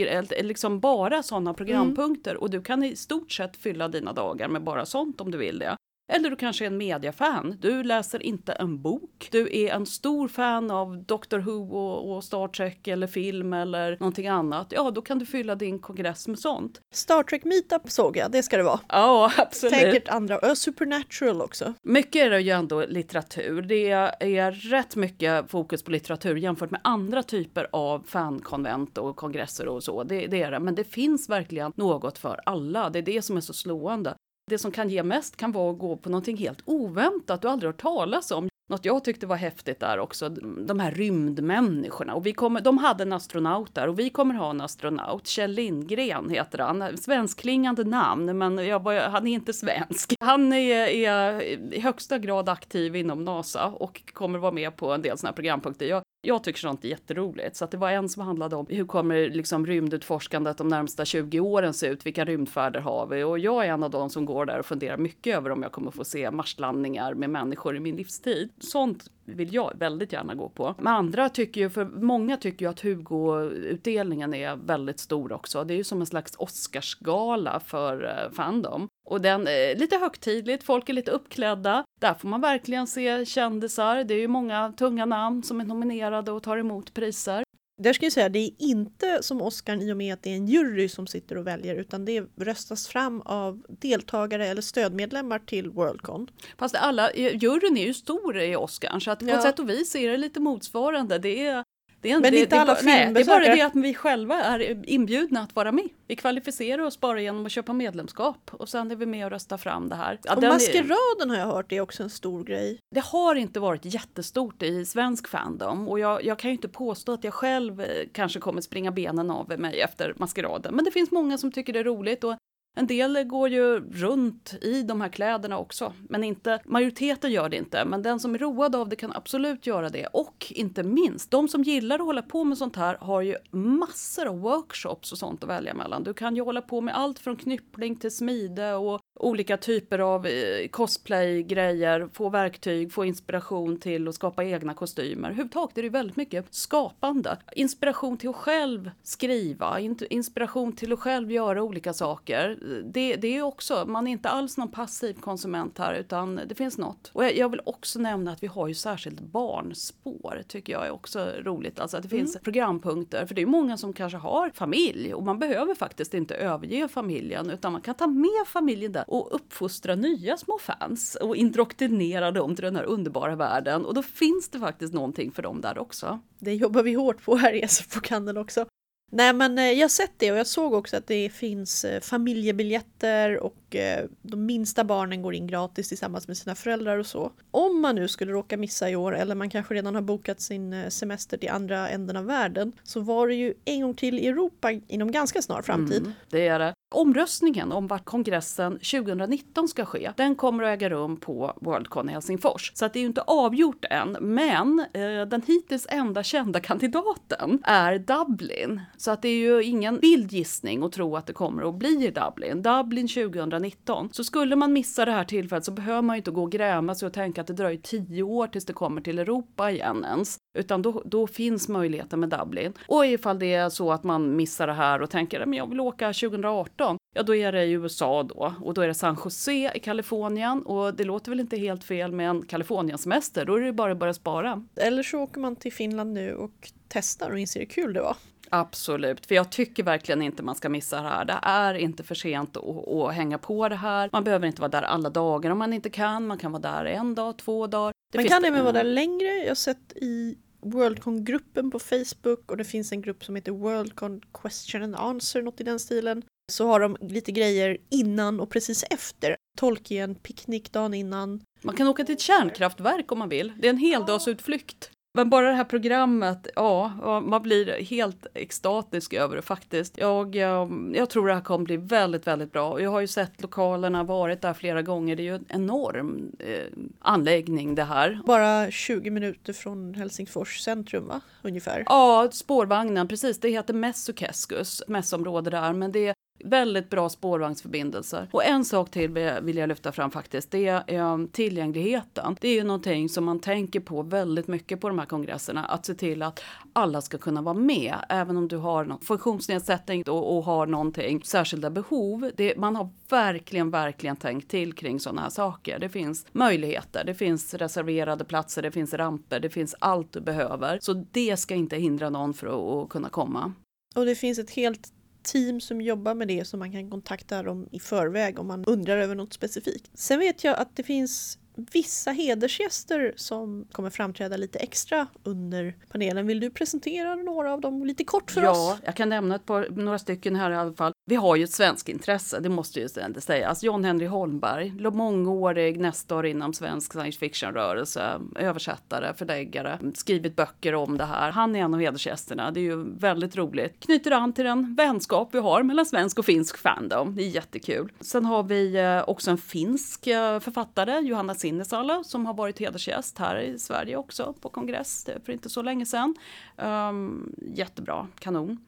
[0.43, 4.87] liksom bara sådana programpunkter och du kan i stort sett fylla dina dagar med bara
[4.87, 5.77] sånt om du vill det.
[6.13, 7.57] Eller du kanske är en mediafan.
[7.61, 9.29] Du läser inte en bok.
[9.31, 13.97] Du är en stor fan av Doctor Who och, och Star Trek eller film eller
[14.01, 14.67] någonting annat.
[14.71, 16.81] Ja, då kan du fylla din kongress med sånt.
[16.95, 18.81] Star Trek Meetup såg jag, det ska det vara.
[18.89, 19.75] Ja, absolut.
[19.75, 21.75] Säkert andra, ö, Supernatural också.
[21.83, 23.63] Mycket är det ju ändå litteratur.
[23.63, 29.69] Det är rätt mycket fokus på litteratur jämfört med andra typer av fankonvent och kongresser
[29.69, 30.05] och så.
[30.05, 30.61] Det, det är det.
[30.61, 32.91] Men det finns verkligen något för alla.
[32.91, 34.15] Det är det som är så slående.
[34.49, 37.69] Det som kan ge mest kan vara att gå på någonting helt oväntat du aldrig
[37.69, 38.49] hört talas om.
[38.69, 42.15] Något jag tyckte var häftigt där också, de här rymdmänniskorna.
[42.15, 45.27] Och vi kommer, de hade en astronaut där och vi kommer ha en astronaut.
[45.27, 46.97] Kjell Lindgren heter han.
[46.97, 50.15] Svenskklingande namn, men jag var, han är inte svensk.
[50.21, 51.43] Han är, är
[51.75, 55.37] i högsta grad aktiv inom NASA och kommer vara med på en del sådana här
[55.37, 55.87] programpunkter.
[55.87, 57.57] Jag, jag tycker sånt är jätteroligt.
[57.57, 61.41] Så att det var en som handlade om hur kommer liksom rymdutforskandet de närmsta 20
[61.41, 62.07] åren se ut?
[62.07, 63.23] Vilka rymdfärder har vi?
[63.23, 65.73] Och jag är en av de som går där och funderar mycket över om jag
[65.73, 68.51] kommer få se marslandningar med människor i min livstid.
[68.59, 70.75] Sånt vill jag väldigt gärna gå på.
[70.79, 75.65] Men andra tycker ju, för många tycker ju att Hugo-utdelningen är väldigt stor också.
[75.65, 78.89] Det är ju som en slags Oscarsgala för eh, fandom.
[79.05, 81.85] Och den är lite högtidligt, folk är lite uppklädda.
[82.01, 84.05] Där får man verkligen se kändisar.
[84.05, 87.45] Det är ju många tunga namn som är nominerade och tar emot priser.
[87.79, 90.37] Där ska jag säga, det är inte som Oscar i och med att det är
[90.37, 95.71] en jury som sitter och väljer, utan det röstas fram av deltagare eller stödmedlemmar till
[95.71, 96.29] Worldcon.
[96.59, 99.35] Fast alla, juryn är ju stor i Oscar, så att på Ja.
[99.37, 101.19] ett sätt och vis är det lite motsvarande.
[101.19, 101.65] Det är,
[102.01, 103.55] det är, en- Men det, inte det, alla bara- nej, Det är bara filmbesökare.
[103.57, 105.89] det att vi själva är inbjudna att vara med.
[106.07, 109.57] Vi kvalificerar oss bara genom att köpa medlemskap och sen är vi med och röstar
[109.57, 110.19] fram det här.
[110.25, 112.79] Ja, Och maskeraden har jag hört är också en stor grej.
[112.95, 117.13] Det har inte varit jättestort i svensk fandom och jag, jag kan ju inte påstå
[117.13, 120.75] att jag själv eh, kanske kommer springa benen av mig efter maskeraden.
[120.75, 122.35] Men det finns många som tycker det är roligt och
[122.79, 125.93] en del går ju runt i de här kläderna också.
[126.09, 129.67] Men inte, majoriteten gör det inte, men den som är road av det kan absolut
[129.67, 130.07] göra det.
[130.07, 134.27] Och inte minst, de som gillar att hålla på med sånt här har ju massor
[134.27, 136.03] av workshops och sånt att välja mellan.
[136.03, 140.27] Du kan ju hålla på med allt från knyppling till smide och olika typer av
[140.27, 145.29] eh, cosplay-grejer, få verktyg, få inspiration till att skapa egna kostymer.
[145.29, 147.37] Överhuvudtaget är det väldigt mycket skapande.
[147.53, 152.59] Inspiration till att själv skriva, in- inspiration till att själv göra olika saker.
[152.85, 156.79] Det, det är också, man är inte alls någon passiv konsument här utan det finns
[156.79, 157.11] något.
[157.13, 160.91] Och jag, jag vill också nämna att vi har ju särskilt barnspår, tycker jag är
[160.91, 161.81] också roligt.
[161.81, 165.39] Alltså att det finns programpunkter, för det är många som kanske har familj och man
[165.39, 169.05] behöver faktiskt inte överge familjen utan man kan ta med familjen där.
[169.09, 173.85] Och uppfostra nya små fans och indoktrinera dem till den här underbara världen.
[173.85, 176.21] Och då finns det faktiskt någonting för dem där också.
[176.39, 178.67] Det jobbar vi hårt på här i SF-bokhandeln också.
[179.11, 182.01] Nej men eh, jag har sett det och jag såg också att det finns eh,
[182.01, 187.33] familjebiljetter och eh, de minsta barnen går in gratis tillsammans med sina föräldrar och så.
[187.51, 190.91] Om man nu skulle råka missa i år eller man kanske redan har bokat sin
[190.91, 194.71] semester till andra änden av världen så var det ju en gång till i Europa
[194.71, 196.03] inom ganska snar framtid.
[196.03, 196.75] Mm, det är det.
[196.91, 202.13] Omröstningen om vart kongressen 2019 ska ske, den kommer att äga rum på Worldcon i
[202.13, 202.73] Helsingfors.
[202.75, 207.63] Så att det är ju inte avgjort än, men eh, den hittills enda kända kandidaten
[207.65, 208.81] är Dublin.
[208.97, 212.07] Så att det är ju ingen vild gissning att tro att det kommer att bli
[212.07, 212.63] i Dublin.
[212.63, 214.09] Dublin 2019.
[214.13, 216.95] Så skulle man missa det här tillfället så behöver man ju inte gå och gräma
[216.95, 220.39] sig och tänka att det dröjer tio år tills det kommer till Europa igen ens.
[220.55, 222.73] Utan då, då finns möjligheten med Dublin.
[222.87, 225.81] Och ifall det är så att man missar det här och tänker att jag vill
[225.81, 228.55] åka 2018, ja då är det i USA då.
[228.61, 230.63] Och då är det San Jose i Kalifornien.
[230.63, 233.99] Och det låter väl inte helt fel med en Kaliforniensemester, då är det bara att
[233.99, 234.65] börja spara.
[234.77, 238.17] Eller så åker man till Finland nu och testar och inser hur kul det var.
[238.51, 241.25] Absolut, för jag tycker verkligen inte man ska missa det här.
[241.25, 244.11] Det är inte för sent att, att hänga på det här.
[244.13, 246.27] Man behöver inte vara där alla dagar om man inte kan.
[246.27, 247.93] Man kan vara där en dag, två dagar.
[248.13, 249.29] Det man kan även vara där längre.
[249.29, 254.21] Jag har sett i Worldcon-gruppen på Facebook och det finns en grupp som heter Worldcon
[254.43, 256.23] Question and Answer, något i den stilen.
[256.53, 259.37] Så har de lite grejer innan och precis efter.
[259.59, 261.41] Tolkien, picknick dagen innan.
[261.63, 263.53] Man kan åka till ett kärnkraftverk om man vill.
[263.59, 264.91] Det är en heldagsutflykt.
[265.15, 266.93] Men bara det här programmet, ja,
[267.27, 269.99] man blir helt extatisk över det faktiskt.
[269.99, 272.81] Jag, jag, jag tror det här kommer bli väldigt, väldigt bra.
[272.81, 275.17] Jag har ju sett lokalerna, varit där flera gånger.
[275.17, 276.65] Det är ju en enorm eh,
[276.99, 278.21] anläggning det här.
[278.27, 281.21] Bara 20 minuter från Helsingfors centrum, va?
[281.43, 281.83] Ungefär.
[281.87, 283.41] Ja, spårvagnen, precis.
[283.41, 285.73] Det heter Messukeskus, mässområde där.
[285.73, 288.29] Men det Väldigt bra spårvagnsförbindelser.
[288.33, 289.09] Och en sak till
[289.43, 290.51] vill jag lyfta fram faktiskt.
[290.51, 292.37] Det är ehm, tillgängligheten.
[292.41, 295.65] Det är ju någonting som man tänker på väldigt mycket på de här kongresserna.
[295.65, 296.41] Att se till att
[296.73, 297.95] alla ska kunna vara med.
[298.09, 302.31] Även om du har någon funktionsnedsättning och, och har någonting särskilda behov.
[302.37, 305.79] Det, man har verkligen, verkligen tänkt till kring sådana här saker.
[305.79, 307.05] Det finns möjligheter.
[307.05, 308.63] Det finns reserverade platser.
[308.63, 309.41] Det finns ramper.
[309.41, 310.79] Det finns allt du behöver.
[310.83, 313.53] Så det ska inte hindra någon från att kunna komma.
[313.95, 314.93] Och det finns ett helt
[315.33, 318.99] team som jobbar med det så man kan kontakta dem i förväg om man undrar
[318.99, 319.91] över något specifikt.
[319.95, 321.39] Sen vet jag att det finns
[321.73, 326.27] vissa hedersgäster som kommer framträda lite extra under panelen.
[326.27, 328.57] Vill du presentera några av dem lite kort för ja, oss?
[328.59, 330.93] Ja, jag kan nämna ett par, några stycken här i alla fall.
[331.07, 332.89] Vi har ju ett svenskt intresse, det måste ju
[333.21, 333.63] sägas.
[333.63, 341.05] John Henry Holmberg, mångårig nestor inom svensk science fiction-rörelse, översättare, förläggare, skrivit böcker om det
[341.05, 341.31] här.
[341.31, 343.81] Han är en av hedersgästerna, det är ju väldigt roligt.
[343.81, 347.93] Knyter an till den vänskap vi har mellan svensk och finsk fandom, det är jättekul.
[348.01, 353.19] Sen har vi eh, också en finsk eh, författare, Johanna Sinnesalo, som har varit hedersgäst
[353.19, 356.15] här i Sverige också på kongress eh, för inte så länge sedan.
[356.57, 358.59] Um, jättebra, kanon.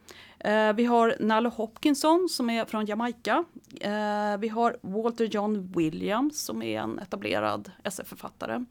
[0.44, 3.44] Uh, vi har Nalo Hopkinson som är från Jamaica.
[3.84, 8.64] Uh, vi har Walter John Williams som är en etablerad SF-författare.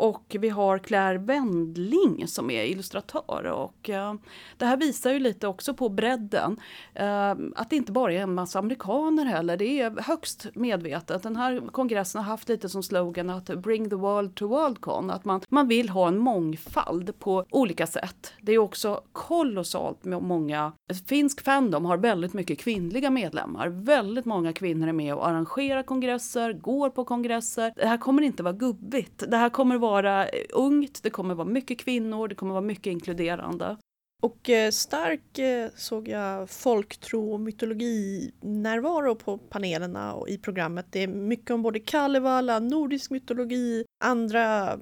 [0.00, 3.44] Och vi har Claire Wendling som är illustratör.
[3.44, 4.14] Och, uh,
[4.56, 6.56] det här visar ju lite också på bredden.
[7.00, 9.56] Uh, att det inte bara är en massa amerikaner heller.
[9.56, 11.22] Det är högst medvetet.
[11.22, 15.10] Den här kongressen har haft lite som slogan att bring the world to Worldcon.
[15.10, 18.32] Att man, man vill ha en mångfald på olika sätt.
[18.40, 20.72] Det är också kolossalt med många.
[21.06, 23.68] Finsk Fandom har väldigt mycket kvinnliga medlemmar.
[23.68, 27.72] Väldigt många kvinnor är med och arrangerar kongresser, går på kongresser.
[27.76, 29.24] Det här kommer inte vara gubbigt.
[29.28, 32.86] Det här kommer vara vara ungt, det kommer vara mycket kvinnor, det kommer vara mycket
[32.86, 33.76] inkluderande.
[34.22, 40.86] Och eh, stark eh, såg jag folktro och mytologinärvaro på panelerna och i programmet.
[40.90, 44.78] Det är mycket om både Kalevala, nordisk mytologi, andra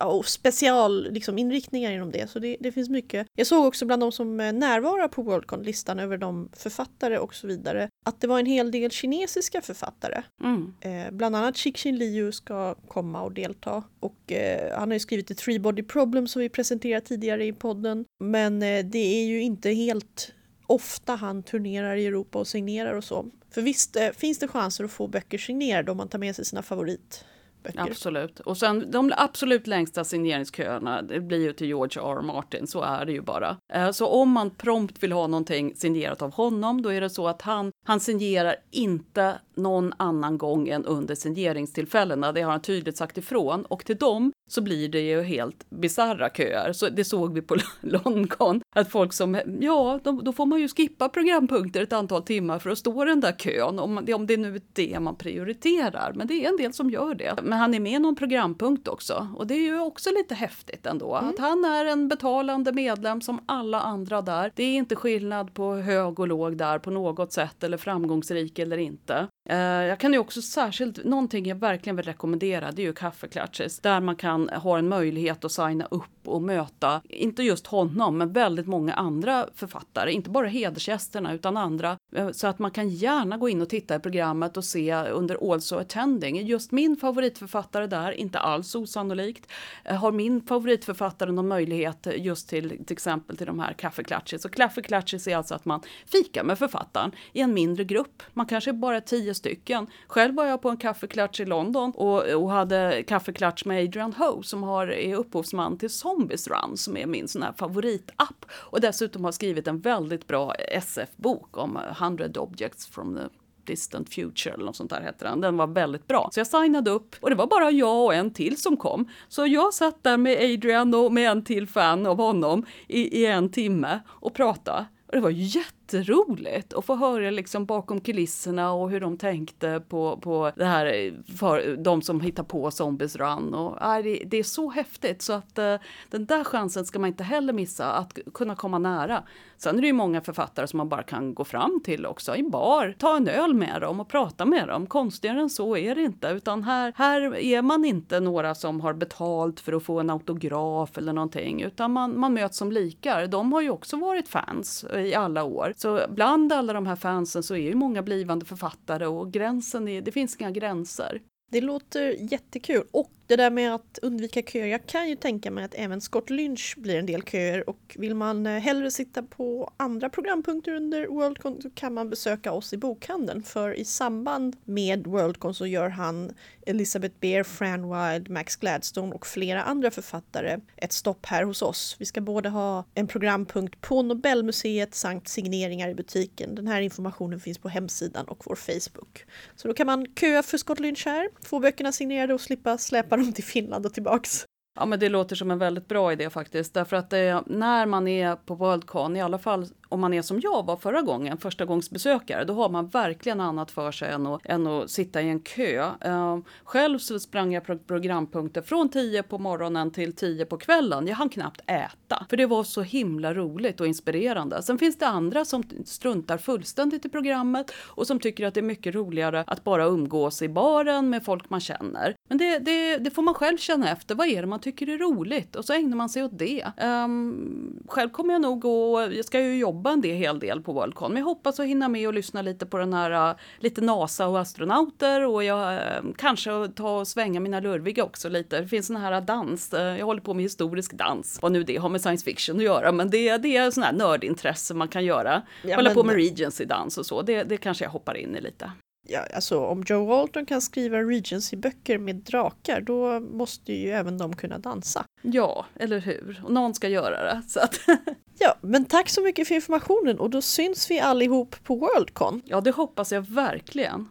[0.00, 2.30] och special liksom, inriktningar inom det.
[2.30, 3.26] Så det, det, finns mycket.
[3.34, 7.34] Jag såg också bland de som eh, närvarar på Worldcon, listan över de författare och
[7.34, 10.22] så vidare, att det var en hel del kinesiska författare.
[10.42, 10.74] Mm.
[10.80, 13.82] Eh, bland annat Cixin Liu ska komma och delta.
[14.00, 17.52] Och eh, han har ju skrivit The Three Body Problem som vi presenterat tidigare i
[17.52, 18.04] podden.
[18.20, 20.32] Men eh, det är ju inte helt
[20.66, 23.26] ofta han turnerar i Europa och signerar och så.
[23.50, 26.44] För visst eh, finns det chanser att få böcker signerade om man tar med sig
[26.44, 27.24] sina favorit
[27.62, 27.80] böcker.
[27.80, 28.40] Absolut.
[28.40, 32.22] Och sen de absolut längsta signeringsköerna, det blir ju till George R.
[32.22, 33.56] Martin, så är det ju bara.
[33.72, 37.28] Eh, så om man prompt vill ha någonting signerat av honom, då är det så
[37.28, 42.32] att han, han signerar inte någon annan gång än under signeringstillfällena.
[42.32, 43.64] Det har han tydligt sagt ifrån.
[43.64, 46.72] Och till dem så blir det ju helt bisarra köer.
[46.72, 50.68] Så det såg vi på London, att folk som, ja, de, då får man ju
[50.68, 54.36] skippa programpunkter ett antal timmar för att stå i den där kön, om, om det
[54.36, 56.12] nu är det man prioriterar.
[56.14, 57.34] Men det är en del som gör det.
[57.42, 60.86] Men han är med i någon programpunkt också och det är ju också lite häftigt
[60.86, 61.16] ändå.
[61.16, 61.30] Mm.
[61.30, 64.52] Att han är en betalande medlem som alla andra där.
[64.54, 68.78] Det är inte skillnad på hög och låg där på något sätt eller framgångsrik eller
[68.78, 69.28] inte.
[69.48, 73.80] Eh, jag kan ju också särskilt, någonting jag verkligen vill rekommendera det är ju kaffeklatches
[73.80, 78.32] där man kan ha en möjlighet att signa upp och möta, inte just honom, men
[78.32, 81.96] väldigt många andra författare, inte bara hedersgästerna utan andra.
[82.16, 85.52] Eh, så att man kan gärna gå in och titta i programmet och se under
[85.52, 86.46] Also attending.
[86.46, 89.50] Just min favoritförfattare där, inte alls osannolikt,
[89.84, 94.44] eh, har min favoritförfattare någon möjlighet just till till exempel till de här kaffeklatches.
[94.44, 98.22] Och kaffeklatches är alltså att man fikar med författaren i en mindre grupp.
[98.32, 99.86] Man kanske bara är tio stycken.
[100.06, 104.42] Själv var jag på en kaffeklatsch i London och, och hade kaffeklatsch med Adrian Ho
[104.42, 109.24] som har, är upphovsman till Zombies Run som är min sån här favoritapp och dessutom
[109.24, 113.22] har skrivit en väldigt bra SF-bok om 100 objects from the
[113.64, 115.40] Distant Future eller något sånt där hette den.
[115.40, 116.28] Den var väldigt bra.
[116.32, 119.08] Så jag signade upp och det var bara jag och en till som kom.
[119.28, 123.26] Så jag satt där med Adrian och med en till fan av honom i, i
[123.26, 124.86] en timme och pratade.
[125.06, 129.82] Och det var jätte jätteroligt att få höra liksom bakom kulisserna och hur de tänkte
[129.88, 133.54] på, på det här för de som hittar på Zombies Run.
[133.54, 135.76] Och, äh, det, det är så häftigt så att äh,
[136.10, 139.22] den där chansen ska man inte heller missa att kunna komma nära.
[139.62, 142.42] Sen är det ju många författare som man bara kan gå fram till också i
[142.42, 144.86] bar, ta en öl med dem och prata med dem.
[144.86, 148.92] Konstigare än så är det inte, utan här, här är man inte några som har
[148.92, 153.26] betalt för att få en autograf eller någonting, utan man, man möts som likar.
[153.26, 155.72] De har ju också varit fans i alla år.
[155.82, 160.02] Så bland alla de här fansen så är ju många blivande författare och gränsen är,
[160.02, 161.20] det finns inga gränser.
[161.52, 162.84] Det låter jättekul.
[162.90, 166.30] Och det där med att undvika köer, jag kan ju tänka mig att även Scott
[166.30, 171.06] Lynch blir en del köer och vill man eh, hellre sitta på andra programpunkter under
[171.06, 175.88] Worldcon så kan man besöka oss i bokhandeln för i samband med Worldcon så gör
[175.88, 176.32] han
[176.66, 181.96] Elizabeth Beer, Fran Wild, Max Gladstone och flera andra författare ett stopp här hos oss.
[181.98, 186.54] Vi ska både ha en programpunkt på Nobelmuseet samt signeringar i butiken.
[186.54, 189.24] Den här informationen finns på hemsidan och vår Facebook.
[189.56, 193.16] Så då kan man köa för Scott Lynch här, få böckerna signerade och slippa släpa
[193.16, 194.44] dem till Finland och tillbaks.
[194.78, 196.74] Ja, men det låter som en väldigt bra idé faktiskt.
[196.74, 200.40] Därför att det, när man är på Worldcon, i alla fall om man är som
[200.40, 204.26] jag var förra gången, första gångs besökare, då har man verkligen annat för sig än
[204.26, 205.90] att, än att sitta i en kö.
[206.00, 211.06] Ehm, själv så sprang jag på programpunkter från 10 på morgonen till 10 på kvällen.
[211.06, 214.62] Jag hann knappt äta, för det var så himla roligt och inspirerande.
[214.62, 218.62] Sen finns det andra som struntar fullständigt i programmet och som tycker att det är
[218.62, 222.14] mycket roligare att bara umgås i baren med folk man känner.
[222.28, 224.14] Men det, det, det får man själv känna efter.
[224.14, 225.56] Vad är det man tycker är roligt?
[225.56, 226.66] Och så ägnar man sig åt det.
[226.82, 230.72] Um, själv kommer jag nog att, jag ska ju jobba en del, hel del på
[230.72, 233.80] Worldcon, men jag hoppas att hinna med och lyssna lite på den här, uh, lite
[233.80, 238.60] NASA och astronauter och jag uh, kanske ta och svänga mina lurviga också lite.
[238.60, 241.76] Det finns sån här dans, uh, jag håller på med historisk dans, vad nu det
[241.76, 245.04] har med science fiction att göra, men det, det är sån här nördintresse man kan
[245.04, 245.42] göra.
[245.62, 245.94] Ja, Hålla men...
[245.94, 248.72] på med Regency-dans och så, det, det kanske jag hoppar in i lite
[249.08, 254.36] ja, alltså om Joe Walton kan skriva Regency-böcker med drakar, då måste ju även de
[254.36, 255.04] kunna dansa.
[255.22, 256.42] Ja, eller hur?
[256.44, 257.42] Och någon ska göra det.
[257.48, 257.80] Så att
[258.38, 262.42] ja, men tack så mycket för informationen och då syns vi allihop på Worldcon.
[262.44, 264.08] Ja, det hoppas jag verkligen.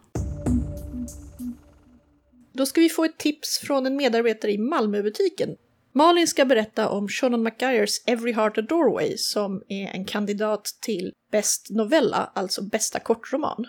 [2.54, 5.56] Då ska vi få ett tips från en medarbetare i Malmöbutiken.
[5.94, 11.12] Malin ska berätta om Shonan McGuires Every Heart a Doorway som är en kandidat till
[11.32, 13.68] Bäst novella, alltså bästa kortroman.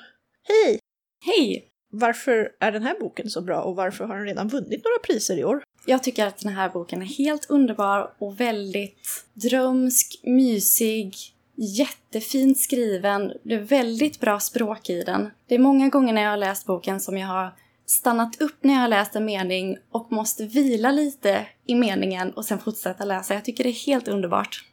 [0.49, 0.79] Hej!
[1.25, 1.72] Hej!
[1.95, 5.39] Varför är den här boken så bra och varför har den redan vunnit några priser
[5.39, 5.63] i år?
[5.87, 11.15] Jag tycker att den här boken är helt underbar och väldigt drömsk, mysig,
[11.57, 13.33] jättefint skriven.
[13.43, 15.31] Det är väldigt bra språk i den.
[15.47, 17.55] Det är många gånger när jag har läst boken som jag har
[17.87, 22.45] stannat upp när jag har läst en mening och måste vila lite i meningen och
[22.45, 23.35] sen fortsätta läsa.
[23.35, 24.65] Jag tycker det är helt underbart.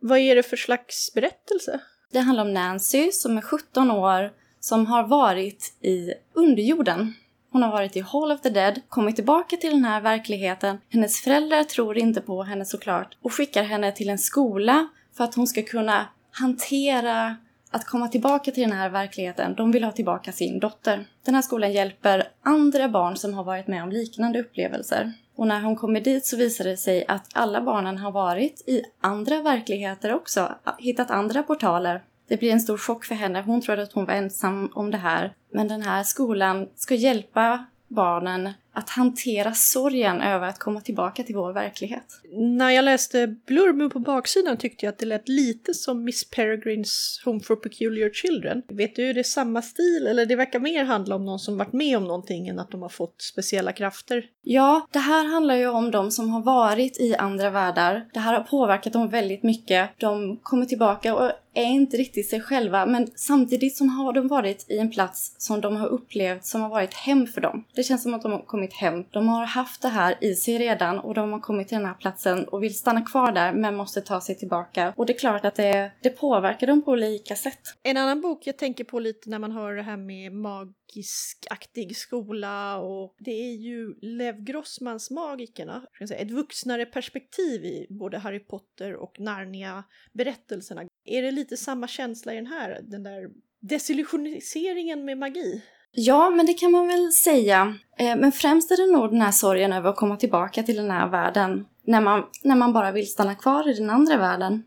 [0.00, 1.80] Vad är det för slags berättelse?
[2.12, 4.30] Det handlar om Nancy som är 17 år
[4.64, 7.14] som har varit i underjorden.
[7.52, 10.78] Hon har varit i Hall of the Dead, kommit tillbaka till den här verkligheten.
[10.88, 15.34] Hennes föräldrar tror inte på henne såklart och skickar henne till en skola för att
[15.34, 17.36] hon ska kunna hantera
[17.70, 19.54] att komma tillbaka till den här verkligheten.
[19.54, 21.06] De vill ha tillbaka sin dotter.
[21.24, 25.12] Den här skolan hjälper andra barn som har varit med om liknande upplevelser.
[25.36, 28.82] Och när hon kommer dit så visar det sig att alla barnen har varit i
[29.00, 33.42] andra verkligheter också, hittat andra portaler det blir en stor chock för henne.
[33.46, 35.34] Hon trodde att hon var ensam om det här.
[35.52, 41.34] Men den här skolan ska hjälpa barnen att hantera sorgen över att komma tillbaka till
[41.34, 42.04] vår verklighet.
[42.32, 47.22] När jag läste blurben på baksidan tyckte jag att det lät lite som Miss Peregrines
[47.24, 48.62] Home for Peculiar Children.
[48.68, 51.72] Vet du, är det samma stil eller det verkar mer handla om någon som varit
[51.72, 54.24] med om någonting än att de har fått speciella krafter?
[54.42, 58.08] Ja, det här handlar ju om de som har varit i andra världar.
[58.12, 59.90] Det här har påverkat dem väldigt mycket.
[59.98, 64.66] De kommer tillbaka och är inte riktigt sig själva, men samtidigt som har de varit
[64.68, 67.64] i en plats som de har upplevt som har varit hem för dem.
[67.74, 69.04] Det känns som att de har kommit hem.
[69.10, 71.94] De har haft det här i sig redan och de har kommit till den här
[71.94, 74.92] platsen och vill stanna kvar där men måste ta sig tillbaka.
[74.96, 77.60] Och det är klart att det, det påverkar dem på olika sätt.
[77.82, 81.96] En annan bok jag tänker på lite när man hör det här med mag magiskaktig
[81.96, 85.82] skola och det är ju Lev Grossmans Magikerna.
[86.10, 90.84] Ett vuxnare perspektiv i både Harry Potter och Narnia-berättelserna.
[91.04, 93.30] Är det lite samma känsla i den här, den där
[93.60, 95.62] desillusioniseringen med magi?
[95.92, 97.74] Ja, men det kan man väl säga.
[97.98, 100.90] Eh, men främst är det nog den här sorgen över att komma tillbaka till den
[100.90, 101.66] här världen.
[101.86, 104.62] När man, när man bara vill stanna kvar i den andra världen.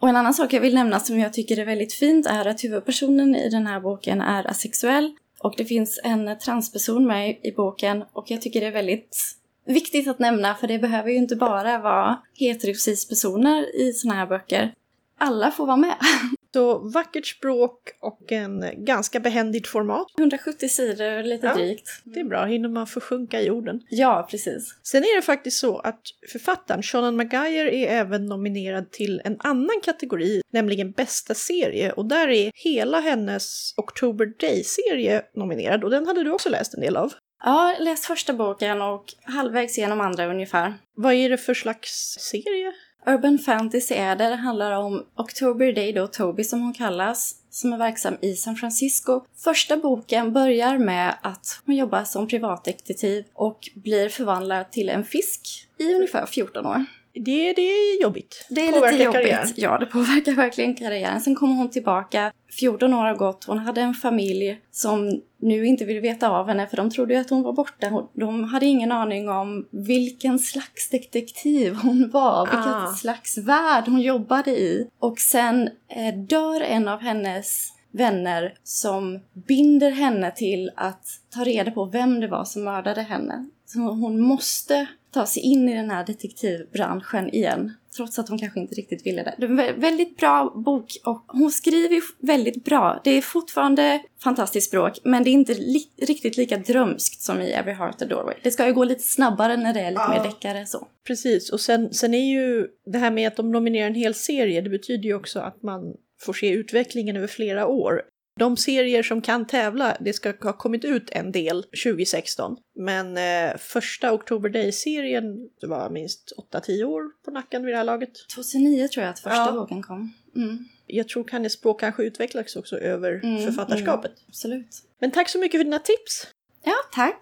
[0.00, 2.64] Och en annan sak jag vill nämna som jag tycker är väldigt fint är att
[2.64, 5.14] huvudpersonen i den här boken är asexuell.
[5.40, 9.16] Och det finns en transperson med i boken och jag tycker det är väldigt
[9.64, 14.26] viktigt att nämna för det behöver ju inte bara vara heterosexuella personer i såna här
[14.26, 14.74] böcker.
[15.18, 15.96] Alla får vara med.
[16.54, 20.06] Så vackert språk och en ganska behändigt format.
[20.18, 21.54] 170 sidor lite Ja.
[21.54, 21.88] drygt.
[22.04, 23.80] Det är bra, hinner man försjunka i orden.
[23.90, 24.78] Ja, precis.
[24.82, 26.00] Sen är det faktiskt så att
[26.32, 31.92] författaren Shonan Maguire är även nominerad till en annan kategori, nämligen bästa serie.
[31.92, 36.80] Och där är hela hennes October Day-serie nominerad och den hade du också läst en
[36.80, 37.12] del av.
[37.44, 40.74] Ja, jag läst första boken och halvvägs igenom andra ungefär.
[40.96, 42.72] Vad är det för slags serie?
[43.08, 44.28] Urban Fantasy är det.
[44.28, 48.56] Det handlar om October Day, då Toby som hon kallas, som är verksam i San
[48.56, 49.20] Francisco.
[49.36, 55.68] Första boken börjar med att hon jobbar som privatdetektiv och blir förvandlad till en fisk
[55.78, 56.84] i ungefär 14 år.
[57.14, 58.46] Det, det är jobbigt.
[58.50, 59.20] Det är Påverkar lite jobbigt.
[59.22, 59.48] karriären.
[59.56, 61.20] Ja, det påverkar verkligen karriären.
[61.20, 62.32] Sen kommer hon tillbaka.
[62.60, 63.44] 14 år har gått.
[63.44, 67.20] Hon hade en familj som nu inte vill veta av henne för de trodde ju
[67.20, 68.06] att hon var borta.
[68.14, 72.94] De hade ingen aning om vilken slags detektiv hon var, vilken Ah.
[72.94, 74.88] slags värld hon jobbade i.
[74.98, 81.04] Och sen eh, dör en av hennes vänner som binder henne till att
[81.34, 83.48] ta reda på vem det var som mördade henne.
[83.66, 87.72] Så hon måste ta sig in i den här detektivbranschen igen.
[87.96, 89.34] Trots att hon kanske inte riktigt ville det.
[89.38, 93.00] Det är en vä- väldigt bra bok och hon skriver ju väldigt bra.
[93.04, 97.50] Det är fortfarande fantastiskt språk men det är inte li- riktigt lika drömskt som i
[97.50, 98.34] Every Heart a Doorway.
[98.42, 100.86] Det ska ju gå lite snabbare när det är lite mer deckare så.
[101.06, 104.60] Precis, och sen, sen är ju det här med att de nominerar en hel serie,
[104.60, 108.02] det betyder ju också att man får se utvecklingen över flera år.
[108.38, 112.56] De serier som kan tävla, det ska ha kommit ut en del 2016.
[112.76, 118.10] Men eh, första October Day-serien, var minst 8-10 år på nacken vid det här laget.
[118.34, 119.52] 2009 tror jag att första Ja.
[119.52, 120.12] boken kom.
[120.36, 124.12] Mm, Jag tror hennes språk kanske utvecklas också över Mm, författarskapet.
[124.28, 124.68] absolut.
[125.00, 126.26] Men tack så mycket för dina tips!
[126.64, 127.20] Ja, tack.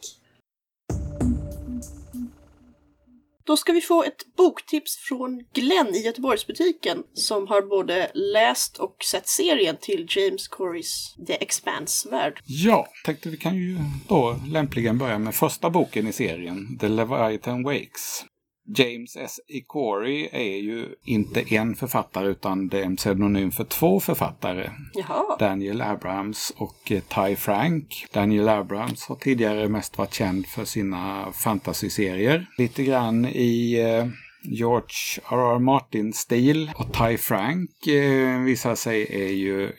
[3.47, 8.97] Då ska vi få ett boktips från Glenn i Göteborgsbutiken som har både läst och
[9.11, 12.41] sett serien till James Corys The Expanse-värld.
[12.47, 13.79] Ja, tänkte vi kan ju
[14.09, 18.25] då lämpligen börja med första boken i serien, The Leviathan Wakes.
[18.67, 19.41] James S.
[19.67, 24.71] Corey är ju inte en författare utan det är en pseudonym för två författare.
[24.95, 25.37] Jaha.
[25.39, 28.07] Daniel Abrams och eh, Ty Frank.
[28.13, 32.47] Daniel Abrams har tidigare mest varit känd för sina fantasyserier.
[32.59, 34.07] Lite grann i eh,
[34.49, 35.59] George R.R.
[35.59, 36.73] Martin-stil.
[36.77, 39.73] Och Ty Frank eh, visar sig är ju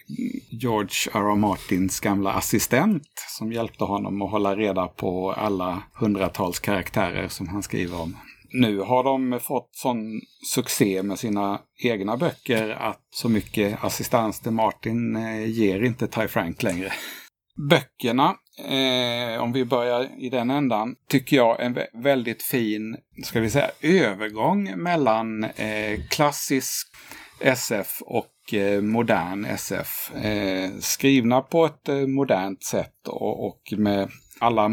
[0.50, 1.36] George R.R.
[1.36, 3.08] Martins gamla assistent
[3.38, 8.18] som hjälpte honom att hålla reda på alla hundratals karaktärer som han skriver om.
[8.52, 10.22] Nu har de fått sån
[10.54, 16.28] succé med sina egna böcker att så mycket assistans till Martin eh, ger inte Ty
[16.28, 16.92] Frank längre.
[17.70, 18.36] Böckerna,
[18.68, 23.40] eh, om vi börjar i den ändan, tycker jag är en vä- väldigt fin, ska
[23.40, 26.88] vi säga, övergång mellan eh, klassisk
[27.40, 30.16] SF och eh, modern SF.
[30.16, 34.70] Eh, skrivna på ett eh, modernt sätt och, och med alla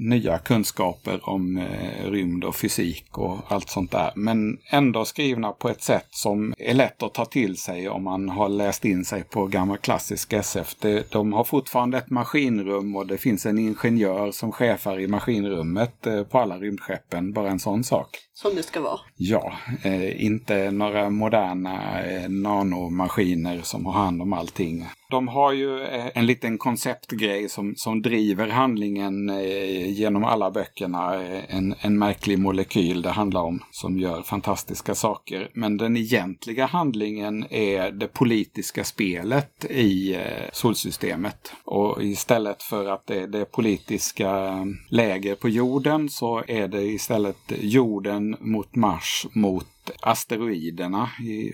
[0.00, 4.12] nya kunskaper om eh, rymd och fysik och allt sånt där.
[4.14, 8.28] Men ändå skrivna på ett sätt som är lätt att ta till sig om man
[8.28, 10.74] har läst in sig på gammal klassisk SF.
[10.80, 16.06] Det, de har fortfarande ett maskinrum och det finns en ingenjör som chefar i maskinrummet
[16.06, 17.32] eh, på alla rymdskeppen.
[17.32, 18.27] Bara en sån sak.
[18.42, 19.00] Som det ska vara.
[19.16, 24.86] Ja, eh, inte några moderna eh, nanomaskiner som har hand om allting.
[25.10, 31.22] De har ju eh, en liten konceptgrej som, som driver handlingen eh, genom alla böckerna
[31.22, 35.50] eh, en, en märklig molekyl det handlar om som gör fantastiska saker.
[35.54, 40.20] Men den egentliga handlingen är det politiska spelet i eh,
[40.52, 41.52] solsystemet.
[41.64, 46.82] Och istället för att det är det politiska eh, läger på jorden så är det
[46.82, 51.52] istället jorden mot Mars mot asteroiderna i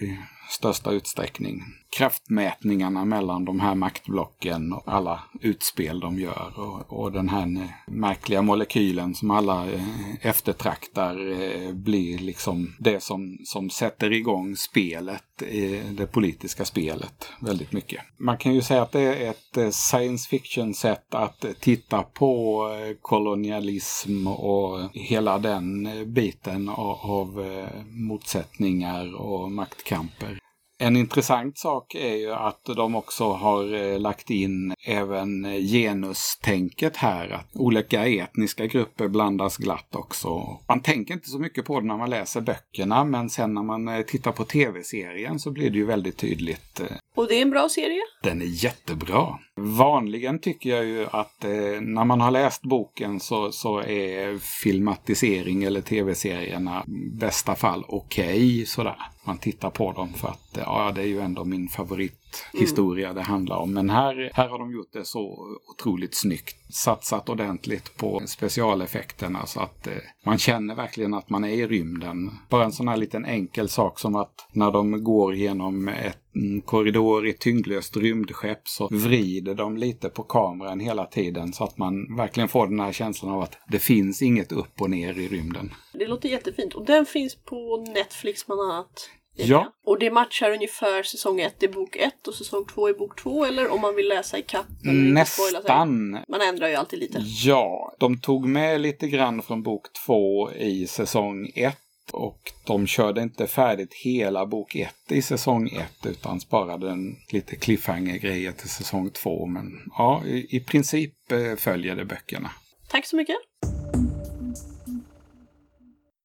[0.50, 1.62] största utsträckning.
[1.94, 8.42] Kraftmätningarna mellan de här maktblocken och alla utspel de gör och, och den här märkliga
[8.42, 9.82] molekylen som alla eh,
[10.20, 17.72] eftertraktar eh, blir liksom det som, som sätter igång spelet, eh, det politiska spelet väldigt
[17.72, 18.02] mycket.
[18.16, 22.68] Man kan ju säga att det är ett science fiction sätt att titta på
[23.02, 27.46] kolonialism och hela den biten av, av
[27.90, 30.43] motsättningar och maktkamper.
[30.78, 36.96] En intressant sak är ju att de också har eh, lagt in även eh, genustänket
[36.96, 37.30] här.
[37.30, 40.58] Att olika etniska grupper blandas glatt också.
[40.68, 43.88] Man tänker inte så mycket på det när man läser böckerna men sen när man
[43.88, 46.80] eh, tittar på tv-serien så blir det ju väldigt tydligt.
[47.14, 48.02] Och det är en bra serie?
[48.22, 49.38] Den är jättebra.
[49.56, 55.64] Vanligen tycker jag ju att eh, när man har läst boken så, så är filmatisering
[55.64, 58.96] eller tv-serierna i bästa fall okej okay, sådär.
[59.24, 63.16] Man tittar på dem för att ja, det är ju ändå min favorit favorithistoria mm.
[63.16, 63.74] det handlar om.
[63.74, 66.56] Men här, här har de gjort det så otroligt snyggt.
[66.74, 69.92] Satsat ordentligt på specialeffekterna så att eh,
[70.24, 72.30] man känner verkligen att man är i rymden.
[72.48, 76.60] Bara en sån här liten enkel sak som att när de går genom ett en
[76.60, 82.16] korridor i tyngdlöst rymdskepp så vrider de lite på kameran hela tiden så att man
[82.16, 85.74] verkligen får den här känslan av att det finns inget upp och ner i rymden.
[85.92, 89.10] Det låter jättefint och den finns på Netflix bland annat.
[89.36, 89.72] Ja.
[89.84, 93.44] Och det matchar ungefär säsong 1 i bok 1 och säsong 2 i bok 2
[93.44, 96.10] eller om man vill läsa i kapp Nästan.
[96.28, 97.22] Man ändrar ju alltid lite.
[97.44, 101.78] Ja, de tog med lite grann från bok 2 i säsong 1
[102.12, 107.56] och de körde inte färdigt hela bok 1 i säsong 1 utan sparade en lite
[107.56, 109.46] cliffhanger-grejer till säsong 2.
[109.46, 109.64] Men
[109.98, 112.50] ja, i, i princip eh, följer det böckerna.
[112.88, 113.36] Tack så mycket!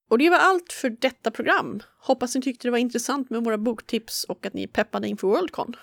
[0.09, 1.79] Och det var allt för detta program.
[1.99, 5.27] Hoppas ni tyckte det var intressant med våra boktips och att ni är peppade inför
[5.27, 5.75] Worldcon.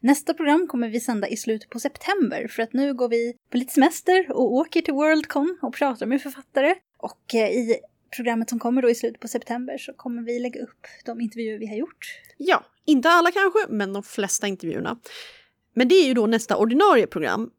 [0.00, 3.56] Nästa program kommer vi sända i slutet på september för att nu går vi på
[3.56, 6.74] lite semester och åker till Worldcon och pratar med författare.
[6.98, 7.76] Och eh, i
[8.16, 11.58] programmet som kommer då i slutet på september så kommer vi lägga upp de intervjuer
[11.58, 12.20] vi har gjort.
[12.36, 14.98] Ja, inte alla kanske, men de flesta intervjuerna.
[15.74, 17.50] Men det är ju då nästa ordinarie program.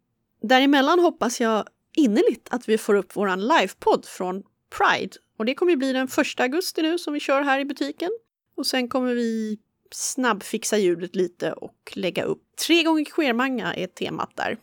[0.42, 4.44] Däremellan hoppas jag innerligt att vi får upp våran livepodd från
[4.78, 5.16] Pride.
[5.38, 8.10] Och det kommer ju bli den första augusti nu som vi kör här i butiken.
[8.58, 9.58] Och sen kommer vi
[9.92, 14.58] snabbfixa ljudet lite och lägga upp tre gånger queermanga är temat där.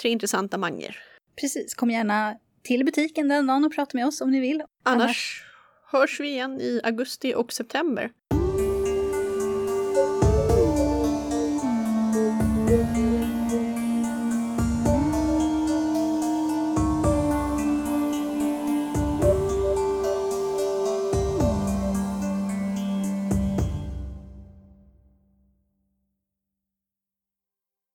[0.00, 0.96] Tre intressanta manger.
[1.40, 4.62] Precis, kom gärna till butiken den dagen och prata med oss om ni vill.
[4.82, 5.44] Annars, Annars
[5.90, 8.10] hörs vi igen i augusti och september.